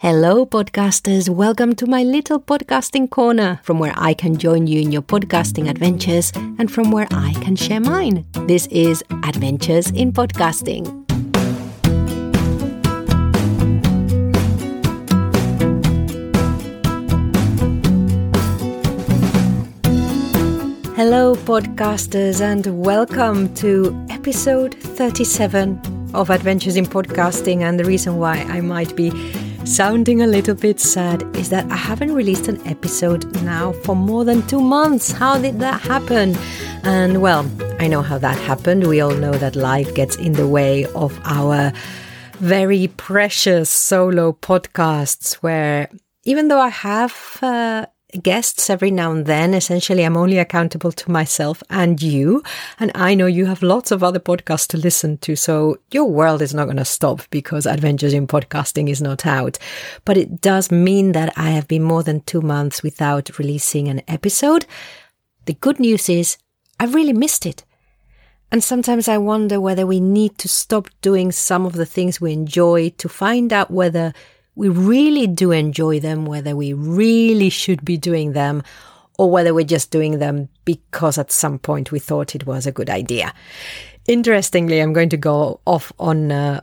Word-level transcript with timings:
Hello, 0.00 0.44
podcasters. 0.44 1.30
Welcome 1.30 1.74
to 1.76 1.86
my 1.86 2.02
little 2.02 2.38
podcasting 2.38 3.08
corner 3.08 3.60
from 3.62 3.78
where 3.78 3.94
I 3.96 4.12
can 4.12 4.36
join 4.36 4.66
you 4.66 4.78
in 4.82 4.92
your 4.92 5.00
podcasting 5.00 5.70
adventures 5.70 6.32
and 6.36 6.70
from 6.70 6.90
where 6.90 7.08
I 7.12 7.32
can 7.40 7.56
share 7.56 7.80
mine. 7.80 8.26
This 8.46 8.66
is 8.66 9.02
Adventures 9.24 9.90
in 9.92 10.12
Podcasting. 10.12 10.84
Hello, 20.94 21.34
podcasters, 21.36 22.42
and 22.42 22.84
welcome 22.84 23.54
to 23.54 23.96
episode 24.10 24.74
37 24.74 25.80
of 26.12 26.28
Adventures 26.28 26.76
in 26.76 26.84
Podcasting. 26.84 27.62
And 27.62 27.80
the 27.80 27.84
reason 27.86 28.18
why 28.18 28.40
I 28.40 28.60
might 28.60 28.94
be 28.94 29.08
sounding 29.66 30.22
a 30.22 30.26
little 30.26 30.54
bit 30.54 30.78
sad 30.78 31.22
is 31.36 31.48
that 31.50 31.70
I 31.70 31.76
haven't 31.76 32.14
released 32.14 32.48
an 32.48 32.64
episode 32.66 33.42
now 33.42 33.72
for 33.72 33.96
more 33.96 34.24
than 34.24 34.46
two 34.46 34.60
months. 34.60 35.10
How 35.10 35.38
did 35.38 35.58
that 35.58 35.80
happen? 35.80 36.36
And 36.84 37.20
well, 37.20 37.50
I 37.80 37.88
know 37.88 38.02
how 38.02 38.16
that 38.18 38.38
happened. 38.38 38.86
We 38.86 39.00
all 39.00 39.14
know 39.14 39.32
that 39.32 39.56
life 39.56 39.92
gets 39.94 40.16
in 40.16 40.32
the 40.34 40.46
way 40.46 40.86
of 40.94 41.18
our 41.24 41.72
very 42.38 42.86
precious 42.96 43.68
solo 43.68 44.32
podcasts, 44.32 45.34
where 45.34 45.90
even 46.24 46.48
though 46.48 46.60
I 46.60 46.68
have 46.68 47.38
uh, 47.42 47.86
guests 48.16 48.68
every 48.70 48.90
now 48.90 49.12
and 49.12 49.26
then. 49.26 49.54
Essentially, 49.54 50.04
I'm 50.04 50.16
only 50.16 50.38
accountable 50.38 50.92
to 50.92 51.10
myself 51.10 51.62
and 51.70 52.00
you. 52.00 52.42
And 52.78 52.92
I 52.94 53.14
know 53.14 53.26
you 53.26 53.46
have 53.46 53.62
lots 53.62 53.90
of 53.90 54.02
other 54.02 54.18
podcasts 54.18 54.68
to 54.68 54.76
listen 54.76 55.18
to. 55.18 55.36
So 55.36 55.78
your 55.90 56.10
world 56.10 56.42
is 56.42 56.54
not 56.54 56.64
going 56.64 56.76
to 56.76 56.84
stop 56.84 57.22
because 57.30 57.66
Adventures 57.66 58.12
in 58.12 58.26
Podcasting 58.26 58.88
is 58.88 59.00
not 59.00 59.26
out. 59.26 59.58
But 60.04 60.16
it 60.16 60.40
does 60.40 60.70
mean 60.70 61.12
that 61.12 61.32
I 61.36 61.50
have 61.50 61.68
been 61.68 61.82
more 61.82 62.02
than 62.02 62.20
two 62.22 62.40
months 62.40 62.82
without 62.82 63.38
releasing 63.38 63.88
an 63.88 64.02
episode. 64.08 64.66
The 65.44 65.54
good 65.54 65.78
news 65.78 66.08
is 66.08 66.38
I've 66.80 66.94
really 66.94 67.12
missed 67.12 67.46
it. 67.46 67.64
And 68.52 68.62
sometimes 68.62 69.08
I 69.08 69.18
wonder 69.18 69.60
whether 69.60 69.86
we 69.86 70.00
need 70.00 70.38
to 70.38 70.48
stop 70.48 70.88
doing 71.02 71.32
some 71.32 71.66
of 71.66 71.72
the 71.72 71.86
things 71.86 72.20
we 72.20 72.32
enjoy 72.32 72.90
to 72.90 73.08
find 73.08 73.52
out 73.52 73.70
whether 73.70 74.12
we 74.56 74.68
really 74.70 75.26
do 75.26 75.52
enjoy 75.52 76.00
them, 76.00 76.24
whether 76.24 76.56
we 76.56 76.72
really 76.72 77.50
should 77.50 77.84
be 77.84 77.96
doing 77.96 78.32
them, 78.32 78.62
or 79.18 79.30
whether 79.30 79.54
we're 79.54 79.64
just 79.64 79.90
doing 79.90 80.18
them 80.18 80.48
because 80.64 81.18
at 81.18 81.30
some 81.30 81.58
point 81.58 81.92
we 81.92 81.98
thought 81.98 82.34
it 82.34 82.46
was 82.46 82.66
a 82.66 82.72
good 82.72 82.90
idea. 82.90 83.32
Interestingly, 84.08 84.80
I'm 84.80 84.92
going 84.92 85.08
to 85.10 85.16
go 85.16 85.60
off 85.66 85.92
on 85.98 86.32
uh, 86.32 86.60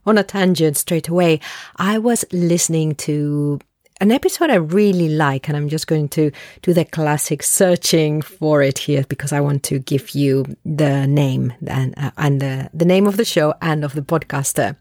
on 0.06 0.18
a 0.18 0.24
tangent 0.24 0.76
straight 0.76 1.08
away. 1.08 1.40
I 1.76 1.98
was 1.98 2.24
listening 2.32 2.96
to 2.96 3.60
an 4.00 4.10
episode 4.10 4.50
I 4.50 4.56
really 4.56 5.08
like, 5.08 5.48
and 5.48 5.56
I'm 5.56 5.68
just 5.68 5.86
going 5.86 6.08
to 6.10 6.32
do 6.62 6.74
the 6.74 6.84
classic 6.84 7.42
searching 7.44 8.20
for 8.20 8.60
it 8.60 8.78
here 8.78 9.04
because 9.08 9.32
I 9.32 9.40
want 9.40 9.62
to 9.64 9.78
give 9.78 10.10
you 10.10 10.44
the 10.64 11.06
name 11.06 11.52
and 11.66 11.94
uh, 11.96 12.10
and 12.16 12.42
the, 12.42 12.68
the 12.74 12.84
name 12.84 13.06
of 13.06 13.16
the 13.16 13.24
show 13.24 13.54
and 13.62 13.84
of 13.84 13.94
the 13.94 14.02
podcaster. 14.02 14.76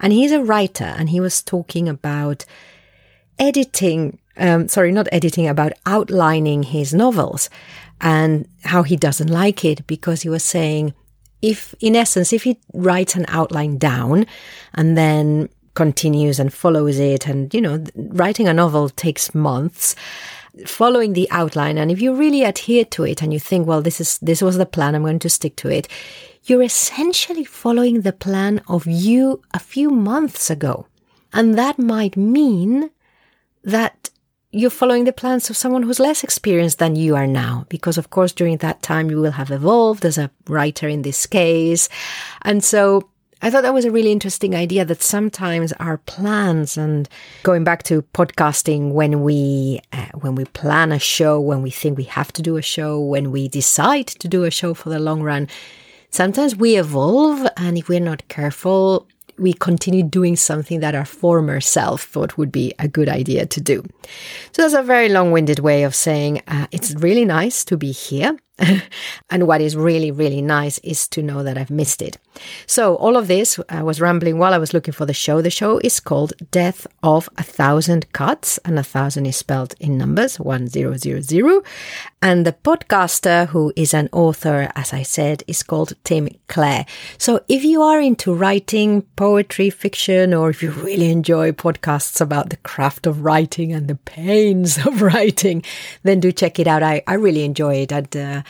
And 0.00 0.12
he's 0.12 0.32
a 0.32 0.42
writer 0.42 0.84
and 0.84 1.10
he 1.10 1.20
was 1.20 1.42
talking 1.42 1.88
about 1.88 2.44
editing, 3.38 4.18
um, 4.36 4.68
sorry, 4.68 4.92
not 4.92 5.08
editing, 5.12 5.48
about 5.48 5.72
outlining 5.84 6.64
his 6.64 6.92
novels 6.92 7.50
and 8.00 8.48
how 8.64 8.82
he 8.82 8.96
doesn't 8.96 9.28
like 9.28 9.64
it 9.64 9.86
because 9.86 10.22
he 10.22 10.28
was 10.28 10.42
saying, 10.42 10.94
if 11.42 11.74
in 11.80 11.96
essence, 11.96 12.32
if 12.32 12.42
he 12.42 12.58
writes 12.72 13.14
an 13.14 13.26
outline 13.28 13.78
down 13.78 14.26
and 14.74 14.96
then 14.96 15.48
continues 15.74 16.38
and 16.38 16.52
follows 16.52 16.98
it, 16.98 17.26
and 17.26 17.52
you 17.52 17.60
know, 17.60 17.84
writing 17.94 18.48
a 18.48 18.54
novel 18.54 18.88
takes 18.88 19.34
months 19.34 19.94
following 20.64 21.12
the 21.12 21.28
outline. 21.30 21.78
And 21.78 21.90
if 21.90 22.00
you 22.00 22.14
really 22.14 22.42
adhere 22.42 22.84
to 22.86 23.04
it 23.04 23.22
and 23.22 23.32
you 23.32 23.38
think 23.38 23.66
well 23.66 23.82
this 23.82 24.00
is 24.00 24.18
this 24.18 24.40
was 24.40 24.56
the 24.56 24.66
plan 24.66 24.94
i'm 24.94 25.02
going 25.02 25.18
to 25.18 25.28
stick 25.28 25.56
to 25.56 25.68
it 25.68 25.88
you're 26.46 26.62
essentially 26.62 27.44
following 27.44 28.00
the 28.00 28.12
plan 28.12 28.62
of 28.68 28.86
you 28.86 29.42
a 29.52 29.58
few 29.58 29.90
months 29.90 30.48
ago. 30.48 30.86
And 31.32 31.58
that 31.58 31.78
might 31.78 32.16
mean 32.16 32.90
that 33.64 34.10
you're 34.52 34.70
following 34.70 35.04
the 35.04 35.12
plans 35.12 35.50
of 35.50 35.56
someone 35.56 35.82
who's 35.82 36.00
less 36.00 36.22
experienced 36.22 36.78
than 36.78 36.96
you 36.96 37.16
are 37.16 37.26
now. 37.26 37.66
Because, 37.68 37.98
of 37.98 38.10
course, 38.10 38.32
during 38.32 38.58
that 38.58 38.80
time, 38.80 39.10
you 39.10 39.20
will 39.20 39.32
have 39.32 39.50
evolved 39.50 40.04
as 40.04 40.16
a 40.16 40.30
writer 40.46 40.88
in 40.88 41.02
this 41.02 41.26
case. 41.26 41.88
And 42.42 42.62
so 42.62 43.10
I 43.42 43.50
thought 43.50 43.62
that 43.64 43.74
was 43.74 43.84
a 43.84 43.90
really 43.90 44.12
interesting 44.12 44.54
idea 44.54 44.84
that 44.84 45.02
sometimes 45.02 45.72
our 45.74 45.98
plans 45.98 46.78
and 46.78 47.08
going 47.42 47.64
back 47.64 47.82
to 47.84 48.02
podcasting 48.14 48.92
when 48.92 49.22
we 49.22 49.80
uh, 49.92 50.06
when 50.14 50.34
we 50.36 50.46
plan 50.46 50.90
a 50.90 50.98
show 50.98 51.38
when 51.38 51.60
we 51.60 51.70
think 51.70 51.98
we 51.98 52.04
have 52.04 52.32
to 52.32 52.42
do 52.42 52.56
a 52.56 52.62
show 52.62 52.98
when 52.98 53.30
we 53.30 53.46
decide 53.46 54.06
to 54.06 54.26
do 54.26 54.44
a 54.44 54.50
show 54.50 54.72
for 54.72 54.88
the 54.88 54.98
long 54.98 55.22
run 55.22 55.48
Sometimes 56.10 56.56
we 56.56 56.76
evolve, 56.76 57.46
and 57.56 57.76
if 57.76 57.88
we're 57.88 58.00
not 58.00 58.26
careful, 58.28 59.06
we 59.38 59.52
continue 59.52 60.02
doing 60.02 60.36
something 60.36 60.80
that 60.80 60.94
our 60.94 61.04
former 61.04 61.60
self 61.60 62.02
thought 62.04 62.38
would 62.38 62.50
be 62.50 62.72
a 62.78 62.88
good 62.88 63.08
idea 63.08 63.46
to 63.46 63.60
do. 63.60 63.84
So 64.52 64.62
that's 64.62 64.74
a 64.74 64.82
very 64.82 65.08
long 65.08 65.30
winded 65.32 65.58
way 65.58 65.82
of 65.82 65.94
saying 65.94 66.42
uh, 66.48 66.66
it's 66.72 66.94
really 66.94 67.24
nice 67.24 67.64
to 67.66 67.76
be 67.76 67.92
here. 67.92 68.38
and 69.30 69.46
what 69.46 69.60
is 69.60 69.76
really, 69.76 70.10
really 70.10 70.40
nice 70.40 70.78
is 70.78 71.06
to 71.08 71.22
know 71.22 71.42
that 71.42 71.58
I've 71.58 71.70
missed 71.70 72.00
it. 72.00 72.16
So, 72.66 72.96
all 72.96 73.16
of 73.16 73.28
this, 73.28 73.60
I 73.68 73.82
was 73.82 74.00
rambling 74.00 74.38
while 74.38 74.54
I 74.54 74.58
was 74.58 74.72
looking 74.72 74.92
for 74.92 75.04
the 75.04 75.12
show. 75.12 75.42
The 75.42 75.50
show 75.50 75.78
is 75.78 76.00
called 76.00 76.32
Death 76.50 76.86
of 77.02 77.28
a 77.36 77.42
Thousand 77.42 78.10
Cuts, 78.12 78.58
and 78.64 78.78
a 78.78 78.82
thousand 78.82 79.26
is 79.26 79.36
spelled 79.36 79.74
in 79.78 79.98
numbers, 79.98 80.40
1000. 80.40 81.62
And 82.22 82.46
the 82.46 82.52
podcaster, 82.52 83.46
who 83.48 83.72
is 83.76 83.92
an 83.92 84.08
author, 84.12 84.70
as 84.74 84.92
I 84.92 85.02
said, 85.02 85.42
is 85.46 85.62
called 85.62 85.92
Tim 86.04 86.28
Clare. 86.48 86.86
So, 87.18 87.44
if 87.48 87.62
you 87.62 87.82
are 87.82 88.00
into 88.00 88.34
writing, 88.34 89.02
poetry, 89.16 89.70
fiction, 89.70 90.32
or 90.32 90.50
if 90.50 90.62
you 90.62 90.70
really 90.70 91.10
enjoy 91.10 91.52
podcasts 91.52 92.20
about 92.20 92.50
the 92.50 92.56
craft 92.58 93.06
of 93.06 93.22
writing 93.22 93.72
and 93.72 93.86
the 93.86 93.96
pains 93.96 94.78
of 94.86 95.02
writing, 95.02 95.62
then 96.02 96.20
do 96.20 96.32
check 96.32 96.58
it 96.58 96.66
out. 96.66 96.82
I, 96.82 97.02
I 97.06 97.14
really 97.14 97.44
enjoy 97.44 97.76
it. 97.76 97.92
And, 97.92 98.16
uh, 98.16 98.42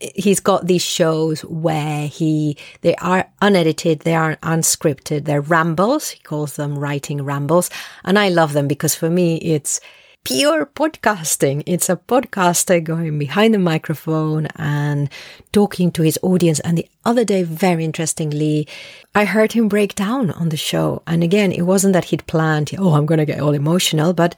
he's 0.00 0.40
got 0.40 0.66
these 0.66 0.84
shows 0.84 1.40
where 1.44 2.06
he 2.06 2.56
they 2.82 2.94
are 2.96 3.28
unedited 3.42 4.00
they 4.00 4.14
are 4.14 4.36
unscripted 4.36 5.24
they're 5.24 5.40
rambles 5.40 6.10
he 6.10 6.20
calls 6.20 6.54
them 6.54 6.78
writing 6.78 7.22
rambles 7.22 7.68
and 8.04 8.16
i 8.18 8.28
love 8.28 8.52
them 8.52 8.68
because 8.68 8.94
for 8.94 9.10
me 9.10 9.38
it's 9.38 9.80
pure 10.28 10.66
podcasting. 10.66 11.62
It's 11.64 11.88
a 11.88 11.96
podcaster 11.96 12.84
going 12.84 13.18
behind 13.18 13.54
the 13.54 13.58
microphone 13.58 14.46
and 14.56 15.08
talking 15.52 15.90
to 15.92 16.02
his 16.02 16.18
audience. 16.22 16.60
And 16.60 16.76
the 16.76 16.86
other 17.06 17.24
day 17.24 17.42
very 17.44 17.82
interestingly 17.82 18.68
i 19.14 19.24
heard 19.24 19.52
him 19.52 19.68
break 19.68 19.94
down 19.94 20.30
on 20.32 20.50
the 20.50 20.56
show. 20.56 21.02
And 21.06 21.24
again 21.24 21.50
it 21.50 21.62
wasn't 21.62 21.94
that 21.94 22.06
he'd 22.06 22.26
planned 22.26 22.70
oh 22.78 22.92
i'm 22.92 23.06
going 23.06 23.18
to 23.18 23.24
get 23.24 23.40
all 23.40 23.54
emotional 23.54 24.12
but 24.12 24.34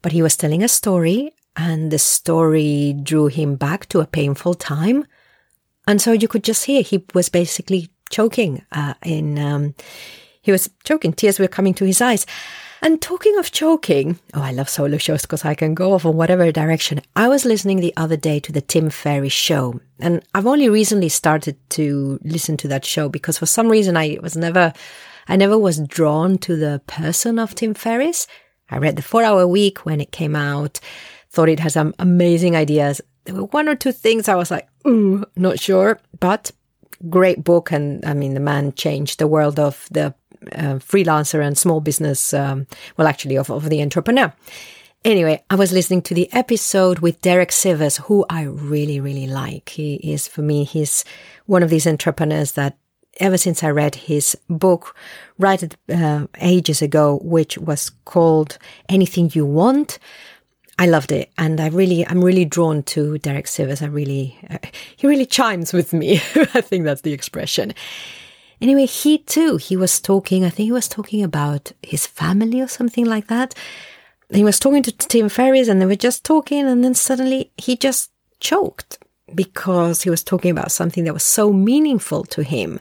but 0.00 0.12
he 0.12 0.22
was 0.22 0.36
telling 0.36 0.62
a 0.62 0.68
story 0.68 1.32
and 1.56 1.90
the 1.90 1.98
story 1.98 2.94
drew 3.02 3.26
him 3.26 3.56
back 3.56 3.88
to 3.88 4.00
a 4.00 4.06
painful 4.06 4.54
time. 4.54 5.06
And 5.88 6.00
so 6.00 6.12
you 6.12 6.28
could 6.28 6.44
just 6.44 6.64
hear 6.64 6.82
he 6.82 7.04
was 7.14 7.28
basically 7.28 7.88
choking 8.10 8.64
uh, 8.72 8.94
in, 9.04 9.38
um, 9.38 9.74
he 10.42 10.52
was 10.52 10.70
choking, 10.84 11.12
tears 11.12 11.38
were 11.38 11.48
coming 11.48 11.74
to 11.74 11.84
his 11.84 12.00
eyes. 12.00 12.26
And 12.82 13.00
talking 13.00 13.36
of 13.38 13.50
choking, 13.52 14.18
oh, 14.34 14.42
I 14.42 14.52
love 14.52 14.68
solo 14.68 14.98
shows 14.98 15.22
because 15.22 15.44
I 15.44 15.54
can 15.54 15.74
go 15.74 15.94
off 15.94 16.04
in 16.04 16.14
whatever 16.14 16.52
direction. 16.52 17.00
I 17.16 17.26
was 17.26 17.46
listening 17.46 17.80
the 17.80 17.94
other 17.96 18.16
day 18.16 18.38
to 18.40 18.52
the 18.52 18.60
Tim 18.60 18.90
Ferriss 18.90 19.32
show, 19.32 19.80
and 19.98 20.22
I've 20.34 20.46
only 20.46 20.68
recently 20.68 21.08
started 21.08 21.56
to 21.70 22.20
listen 22.22 22.58
to 22.58 22.68
that 22.68 22.84
show 22.84 23.08
because 23.08 23.38
for 23.38 23.46
some 23.46 23.68
reason 23.68 23.96
I 23.96 24.18
was 24.22 24.36
never, 24.36 24.74
I 25.26 25.36
never 25.36 25.58
was 25.58 25.80
drawn 25.80 26.36
to 26.38 26.54
the 26.54 26.82
person 26.86 27.38
of 27.38 27.54
Tim 27.54 27.72
Ferriss. 27.72 28.26
I 28.70 28.76
read 28.76 28.96
the 28.96 29.02
Four 29.02 29.24
Hour 29.24 29.46
Week 29.48 29.86
when 29.86 30.00
it 30.00 30.12
came 30.12 30.36
out 30.36 30.78
thought 31.36 31.50
it 31.50 31.60
had 31.60 31.72
some 31.72 31.94
amazing 31.98 32.56
ideas. 32.56 33.02
There 33.24 33.34
were 33.34 33.44
one 33.44 33.68
or 33.68 33.74
two 33.74 33.92
things 33.92 34.26
I 34.26 34.34
was 34.34 34.50
like, 34.50 34.66
ooh, 34.86 35.22
not 35.36 35.60
sure, 35.60 36.00
but 36.18 36.50
great 37.10 37.44
book. 37.44 37.70
And 37.70 38.04
I 38.06 38.14
mean, 38.14 38.32
the 38.32 38.40
man 38.40 38.72
changed 38.72 39.18
the 39.18 39.26
world 39.26 39.58
of 39.58 39.86
the 39.90 40.14
uh, 40.52 40.78
freelancer 40.80 41.46
and 41.46 41.58
small 41.58 41.80
business, 41.80 42.32
um, 42.32 42.66
well, 42.96 43.06
actually, 43.06 43.36
of, 43.36 43.50
of 43.50 43.68
the 43.68 43.82
entrepreneur. 43.82 44.32
Anyway, 45.04 45.44
I 45.50 45.56
was 45.56 45.72
listening 45.72 46.02
to 46.02 46.14
the 46.14 46.32
episode 46.32 47.00
with 47.00 47.20
Derek 47.20 47.50
Sivers, 47.50 48.00
who 48.00 48.24
I 48.30 48.42
really, 48.42 48.98
really 48.98 49.26
like. 49.26 49.68
He 49.68 49.96
is, 49.96 50.26
for 50.26 50.42
me, 50.42 50.64
he's 50.64 51.04
one 51.44 51.62
of 51.62 51.70
these 51.70 51.86
entrepreneurs 51.86 52.52
that 52.52 52.78
ever 53.20 53.38
since 53.38 53.62
I 53.62 53.70
read 53.70 53.94
his 53.94 54.36
book, 54.48 54.96
right 55.38 55.62
uh, 55.88 56.26
ages 56.40 56.82
ago, 56.82 57.20
which 57.22 57.58
was 57.58 57.90
called 58.04 58.58
Anything 58.88 59.30
You 59.32 59.46
Want, 59.46 59.98
I 60.78 60.86
loved 60.86 61.10
it, 61.10 61.32
and 61.38 61.58
I 61.58 61.68
really, 61.68 62.06
I'm 62.06 62.22
really 62.22 62.44
drawn 62.44 62.82
to 62.84 63.16
Derek 63.18 63.46
Sivers. 63.46 63.82
I 63.82 63.86
really, 63.86 64.38
uh, 64.50 64.58
he 64.96 65.06
really 65.06 65.24
chimes 65.24 65.72
with 65.72 65.94
me. 65.94 66.16
I 66.54 66.60
think 66.60 66.84
that's 66.84 67.00
the 67.00 67.14
expression. 67.14 67.72
Anyway, 68.60 68.86
he 68.86 69.18
too, 69.18 69.56
he 69.56 69.76
was 69.76 70.00
talking, 70.00 70.44
I 70.44 70.50
think 70.50 70.66
he 70.66 70.72
was 70.72 70.88
talking 70.88 71.22
about 71.22 71.72
his 71.82 72.06
family 72.06 72.60
or 72.60 72.68
something 72.68 73.04
like 73.04 73.26
that. 73.28 73.54
He 74.30 74.44
was 74.44 74.58
talking 74.58 74.82
to 74.82 74.92
Tim 74.92 75.28
Ferriss 75.28 75.68
and 75.68 75.80
they 75.80 75.86
were 75.86 75.94
just 75.94 76.24
talking 76.24 76.66
and 76.66 76.82
then 76.82 76.94
suddenly 76.94 77.52
he 77.56 77.76
just 77.76 78.10
choked 78.40 78.98
because 79.34 80.02
he 80.02 80.10
was 80.10 80.24
talking 80.24 80.50
about 80.50 80.72
something 80.72 81.04
that 81.04 81.12
was 81.12 81.22
so 81.22 81.52
meaningful 81.52 82.24
to 82.24 82.42
him. 82.42 82.80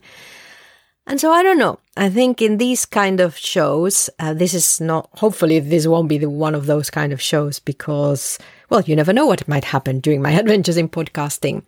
And 1.08 1.20
so 1.20 1.32
I 1.32 1.44
don't 1.44 1.60
know. 1.60 1.80
I 1.96 2.10
think 2.10 2.42
in 2.42 2.58
these 2.58 2.86
kind 2.86 3.20
of 3.20 3.38
shows, 3.38 4.10
uh, 4.20 4.34
this 4.34 4.54
is 4.54 4.82
not, 4.82 5.10
hopefully, 5.14 5.60
this 5.60 5.86
won't 5.86 6.10
be 6.10 6.18
the 6.18 6.30
one 6.30 6.56
of 6.56 6.66
those 6.66 6.90
kind 6.90 7.14
of 7.14 7.22
shows 7.22 7.60
because, 7.60 8.40
well, 8.70 8.82
you 8.82 8.96
never 8.96 9.14
know 9.14 9.28
what 9.28 9.48
might 9.48 9.66
happen 9.66 10.00
during 10.00 10.22
my 10.22 10.32
adventures 10.40 10.78
in 10.78 10.90
podcasting. 10.90 11.64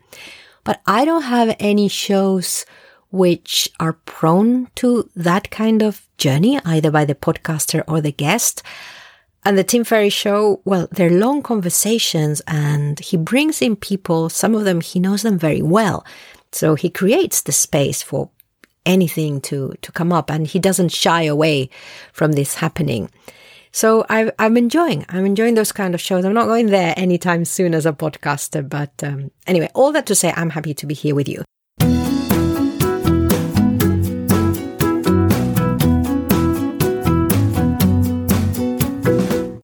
But 0.64 0.82
I 0.86 1.06
don't 1.06 1.24
have 1.24 1.56
any 1.60 1.88
shows 1.88 2.66
which 3.12 3.70
are 3.80 3.94
prone 3.94 4.68
to 4.76 5.10
that 5.16 5.50
kind 5.50 5.82
of 5.82 6.08
journey, 6.18 6.60
either 6.66 6.92
by 6.92 7.06
the 7.06 7.16
podcaster 7.16 7.84
or 7.88 8.02
the 8.02 8.12
guest. 8.12 8.64
And 9.46 9.58
the 9.58 9.64
Tim 9.64 9.84
Ferriss 9.84 10.14
show, 10.14 10.62
well, 10.66 10.90
they're 10.92 11.10
long 11.10 11.42
conversations 11.42 12.42
and 12.48 13.00
he 13.00 13.16
brings 13.16 13.62
in 13.62 13.78
people, 13.78 14.30
some 14.30 14.56
of 14.56 14.66
them 14.66 14.82
he 14.82 15.00
knows 15.00 15.22
them 15.22 15.40
very 15.40 15.62
well. 15.62 16.06
So 16.52 16.76
he 16.76 16.90
creates 16.90 17.42
the 17.42 17.52
space 17.52 18.02
for 18.02 18.30
anything 18.88 19.42
to, 19.42 19.76
to 19.84 19.92
come 19.92 20.12
up 20.12 20.32
and 20.32 20.48
he 20.48 20.58
doesn't 20.58 20.90
shy 20.90 21.24
away 21.24 21.70
from 22.14 22.32
this 22.32 22.56
happening. 22.56 23.12
So 23.72 24.06
I, 24.10 24.32
am 24.40 24.58
enjoying, 24.58 25.06
I'm 25.10 25.26
enjoying 25.26 25.54
those 25.54 25.72
kind 25.72 25.94
of 25.94 26.02
shows. 26.02 26.26
I'm 26.26 26.34
not 26.34 26.48
going 26.48 26.68
there 26.68 26.96
anytime 26.98 27.46
soon 27.46 27.76
as 27.76 27.86
a 27.86 27.94
podcaster, 27.94 28.68
but 28.68 28.92
um, 29.04 29.30
anyway, 29.46 29.70
all 29.76 29.92
that 29.92 30.08
to 30.08 30.16
say, 30.16 30.34
I'm 30.36 30.50
happy 30.50 30.74
to 30.74 30.86
be 30.88 30.96
here 30.96 31.14
with 31.14 31.28
you. 31.28 31.44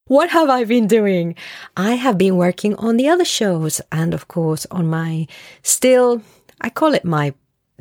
What 0.06 0.30
have 0.30 0.48
I 0.48 0.64
been 0.66 0.86
doing? 0.86 1.34
I 1.76 1.94
have 1.96 2.20
been 2.20 2.36
working 2.36 2.76
on 2.76 2.98
the 2.98 3.10
other 3.10 3.26
shows 3.26 3.82
and, 3.92 4.14
of 4.14 4.28
course, 4.28 4.68
on 4.70 4.88
my 4.88 5.26
still, 5.64 6.22
I 6.62 6.70
call 6.70 6.94
it 6.94 7.04
my 7.04 7.34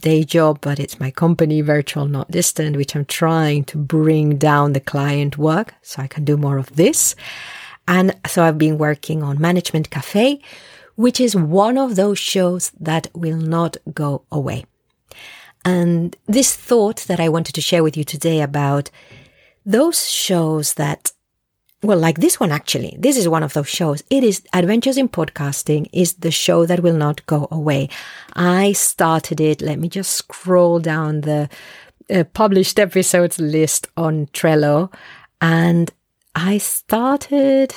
day 0.03 0.23
job, 0.25 0.59
but 0.61 0.79
it's 0.79 1.01
my 1.01 1.11
company, 1.11 1.63
Virtual 1.63 2.07
Not 2.07 2.31
Distant, 2.31 2.77
which 2.77 2.95
I'm 2.95 3.07
trying 3.07 3.65
to 3.65 3.79
bring 3.79 4.37
down 4.37 4.75
the 4.75 4.81
client 4.81 5.39
work 5.39 5.75
so 5.81 6.03
I 6.03 6.07
can 6.07 6.25
do 6.25 6.37
more 6.37 6.59
of 6.59 6.77
this. 6.77 7.17
And 7.89 8.15
so 8.27 8.45
I've 8.45 8.59
been 8.59 8.77
working 8.77 9.23
on 9.23 9.41
Management 9.41 9.89
Cafe, 9.89 10.41
which 10.97 11.19
is 11.21 11.35
one 11.35 11.79
of 11.79 11.97
those 11.97 12.19
shows 12.19 12.71
that 12.79 13.09
will 13.15 13.39
not 13.39 13.79
go 13.95 14.25
away. 14.31 14.67
And 15.65 16.15
this 16.27 16.55
thought 16.55 17.05
that 17.07 17.21
I 17.21 17.29
wanted 17.29 17.55
to 17.55 17.61
share 17.61 17.83
with 17.83 17.97
you 17.97 18.05
today 18.05 18.43
about 18.43 18.91
those 19.65 20.11
shows 20.11 20.75
that 20.75 21.13
well, 21.83 21.99
like 21.99 22.19
this 22.21 22.39
one 22.39 22.53
actually. 22.53 22.97
This 22.99 23.17
is 23.17 23.29
one 23.29 23.43
of 23.43 23.55
those 23.55 23.69
shows. 23.69 24.03
It 24.09 24.23
is 24.23 24.43
Adventures 24.53 24.97
in 24.97 25.09
Podcasting 25.09 25.89
is 25.93 26.15
the 26.15 26.31
show 26.31 26.65
that 26.67 26.81
will 26.81 26.97
not 26.97 27.27
go 27.27 27.49
away. 27.51 27.89
I 28.35 28.73
started 28.73 29.41
it. 29.41 29.61
Let 29.61 29.79
me 29.81 29.89
just 29.89 30.13
scroll 30.13 30.79
down 30.79 31.23
the 31.23 31.49
uh, 32.13 32.25
published 32.35 32.79
episodes 32.79 33.41
list 33.41 33.89
on 33.97 34.27
Trello 34.27 34.93
and 35.41 35.91
I 36.35 36.59
started 36.59 37.75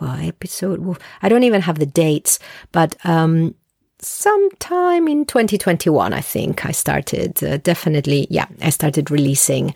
well, 0.00 0.18
episode 0.20 0.98
I 1.22 1.28
don't 1.28 1.42
even 1.42 1.62
have 1.62 1.78
the 1.78 1.86
dates, 1.86 2.38
but 2.70 2.96
um 3.04 3.54
sometime 3.98 5.06
in 5.06 5.24
2021 5.24 6.12
I 6.12 6.20
think 6.20 6.66
I 6.66 6.72
started 6.72 7.42
uh, 7.42 7.58
definitely 7.58 8.26
yeah, 8.30 8.46
I 8.60 8.70
started 8.70 9.10
releasing 9.10 9.74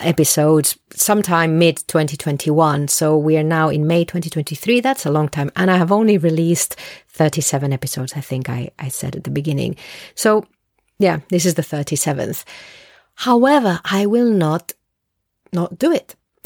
episodes 0.00 0.78
sometime 0.92 1.58
mid 1.58 1.76
2021. 1.88 2.88
So 2.88 3.16
we 3.16 3.36
are 3.36 3.44
now 3.44 3.68
in 3.68 3.86
May 3.86 4.04
2023. 4.04 4.80
That's 4.80 5.06
a 5.06 5.10
long 5.10 5.28
time. 5.28 5.50
And 5.56 5.70
I 5.70 5.76
have 5.76 5.92
only 5.92 6.18
released 6.18 6.76
37 7.08 7.72
episodes, 7.72 8.14
I 8.14 8.20
think 8.20 8.48
I, 8.48 8.70
I 8.78 8.88
said 8.88 9.14
at 9.14 9.24
the 9.24 9.30
beginning. 9.30 9.76
So 10.14 10.46
yeah, 10.98 11.20
this 11.28 11.46
is 11.46 11.54
the 11.54 11.62
37th. 11.62 12.44
However, 13.14 13.80
I 13.84 14.06
will 14.06 14.30
not 14.30 14.72
not 15.52 15.78
do 15.78 15.92
it. 15.92 16.16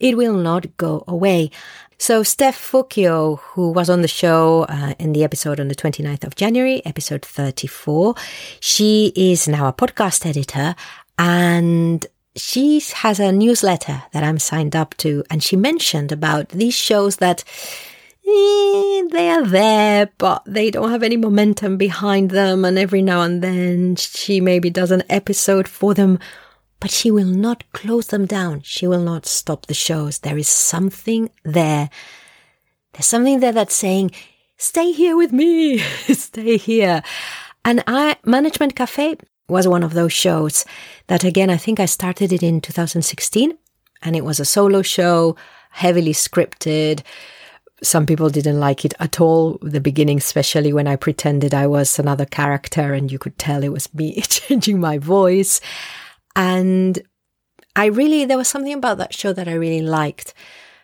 it 0.00 0.16
will 0.16 0.36
not 0.36 0.76
go 0.76 1.04
away. 1.08 1.50
So 1.98 2.22
Steph 2.22 2.56
Fuccio, 2.56 3.40
who 3.40 3.72
was 3.72 3.90
on 3.90 4.00
the 4.00 4.08
show 4.08 4.64
uh, 4.68 4.94
in 4.98 5.12
the 5.12 5.24
episode 5.24 5.60
on 5.60 5.68
the 5.68 5.74
29th 5.74 6.24
of 6.24 6.34
January, 6.34 6.80
episode 6.86 7.24
34, 7.24 8.14
she 8.60 9.12
is 9.14 9.46
now 9.46 9.66
a 9.66 9.72
podcast 9.72 10.24
editor 10.24 10.74
and 11.18 12.06
she 12.40 12.82
has 12.94 13.20
a 13.20 13.32
newsletter 13.32 14.02
that 14.12 14.24
I'm 14.24 14.38
signed 14.38 14.74
up 14.74 14.96
to, 14.98 15.22
and 15.30 15.42
she 15.42 15.56
mentioned 15.56 16.12
about 16.12 16.48
these 16.50 16.74
shows 16.74 17.16
that 17.16 17.44
eh, 18.26 19.02
they 19.10 19.28
are 19.30 19.44
there, 19.44 20.10
but 20.18 20.42
they 20.46 20.70
don't 20.70 20.90
have 20.90 21.02
any 21.02 21.16
momentum 21.16 21.76
behind 21.76 22.30
them. 22.30 22.64
And 22.64 22.78
every 22.78 23.02
now 23.02 23.22
and 23.22 23.42
then 23.42 23.96
she 23.96 24.40
maybe 24.40 24.70
does 24.70 24.90
an 24.90 25.04
episode 25.08 25.68
for 25.68 25.94
them, 25.94 26.18
but 26.80 26.90
she 26.90 27.10
will 27.10 27.26
not 27.26 27.64
close 27.72 28.06
them 28.08 28.26
down. 28.26 28.62
She 28.62 28.86
will 28.86 29.02
not 29.02 29.26
stop 29.26 29.66
the 29.66 29.74
shows. 29.74 30.18
There 30.18 30.38
is 30.38 30.48
something 30.48 31.30
there. 31.44 31.90
There's 32.92 33.06
something 33.06 33.40
there 33.40 33.52
that's 33.52 33.74
saying, 33.74 34.12
stay 34.56 34.92
here 34.92 35.16
with 35.16 35.32
me, 35.32 35.78
stay 36.08 36.56
here. 36.56 37.02
And 37.64 37.84
I, 37.86 38.16
Management 38.24 38.74
Cafe, 38.74 39.16
was 39.50 39.68
one 39.68 39.82
of 39.82 39.94
those 39.94 40.12
shows 40.12 40.64
that 41.08 41.24
again, 41.24 41.50
I 41.50 41.56
think 41.56 41.80
I 41.80 41.86
started 41.86 42.32
it 42.32 42.42
in 42.42 42.60
2016 42.60 43.56
and 44.02 44.16
it 44.16 44.24
was 44.24 44.40
a 44.40 44.44
solo 44.44 44.82
show, 44.82 45.36
heavily 45.70 46.12
scripted. 46.12 47.02
Some 47.82 48.06
people 48.06 48.30
didn't 48.30 48.60
like 48.60 48.84
it 48.84 48.94
at 49.00 49.20
all, 49.20 49.58
the 49.62 49.80
beginning, 49.80 50.18
especially 50.18 50.72
when 50.72 50.86
I 50.86 50.96
pretended 50.96 51.54
I 51.54 51.66
was 51.66 51.98
another 51.98 52.26
character 52.26 52.92
and 52.92 53.10
you 53.10 53.18
could 53.18 53.38
tell 53.38 53.62
it 53.62 53.72
was 53.72 53.92
me 53.94 54.20
changing 54.22 54.80
my 54.80 54.98
voice. 54.98 55.60
And 56.36 57.00
I 57.76 57.86
really, 57.86 58.24
there 58.24 58.36
was 58.36 58.48
something 58.48 58.72
about 58.72 58.98
that 58.98 59.14
show 59.14 59.32
that 59.32 59.48
I 59.48 59.54
really 59.54 59.82
liked. 59.82 60.34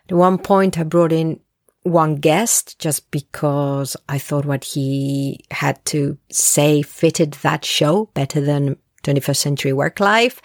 At 0.08 0.16
one 0.16 0.38
point, 0.38 0.78
I 0.78 0.84
brought 0.84 1.12
in 1.12 1.40
one 1.86 2.16
guest 2.16 2.78
just 2.78 3.10
because 3.10 3.96
I 4.08 4.18
thought 4.18 4.44
what 4.44 4.64
he 4.64 5.40
had 5.50 5.82
to 5.86 6.18
say 6.30 6.82
fitted 6.82 7.32
that 7.42 7.64
show 7.64 8.06
better 8.14 8.40
than 8.40 8.76
21st 9.04 9.36
Century 9.36 9.72
Work 9.72 10.00
Life. 10.00 10.42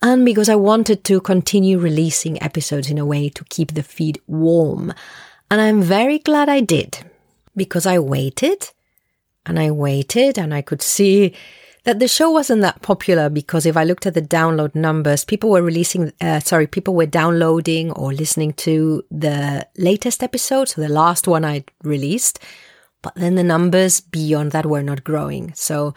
And 0.00 0.24
because 0.24 0.48
I 0.48 0.56
wanted 0.56 1.04
to 1.04 1.20
continue 1.20 1.78
releasing 1.78 2.42
episodes 2.42 2.90
in 2.90 2.98
a 2.98 3.06
way 3.06 3.28
to 3.30 3.44
keep 3.44 3.74
the 3.74 3.82
feed 3.82 4.20
warm. 4.26 4.94
And 5.50 5.60
I'm 5.60 5.82
very 5.82 6.18
glad 6.18 6.48
I 6.48 6.60
did 6.60 6.98
because 7.56 7.84
I 7.84 7.98
waited 7.98 8.70
and 9.44 9.58
I 9.58 9.70
waited 9.70 10.38
and 10.38 10.54
I 10.54 10.62
could 10.62 10.82
see 10.82 11.34
that 11.88 12.00
the 12.00 12.06
show 12.06 12.30
wasn't 12.30 12.60
that 12.60 12.82
popular 12.82 13.30
because 13.30 13.64
if 13.64 13.74
I 13.74 13.84
looked 13.84 14.04
at 14.04 14.12
the 14.12 14.20
download 14.20 14.74
numbers, 14.74 15.24
people 15.24 15.48
were 15.48 15.62
releasing, 15.62 16.12
uh, 16.20 16.38
sorry, 16.38 16.66
people 16.66 16.94
were 16.94 17.06
downloading 17.06 17.92
or 17.92 18.12
listening 18.12 18.52
to 18.64 19.02
the 19.10 19.66
latest 19.78 20.22
episode, 20.22 20.68
so 20.68 20.82
the 20.82 20.90
last 20.90 21.26
one 21.26 21.46
I 21.46 21.64
released, 21.82 22.40
but 23.00 23.14
then 23.14 23.36
the 23.36 23.42
numbers 23.42 24.02
beyond 24.02 24.52
that 24.52 24.66
were 24.66 24.82
not 24.82 25.02
growing. 25.02 25.54
So 25.54 25.94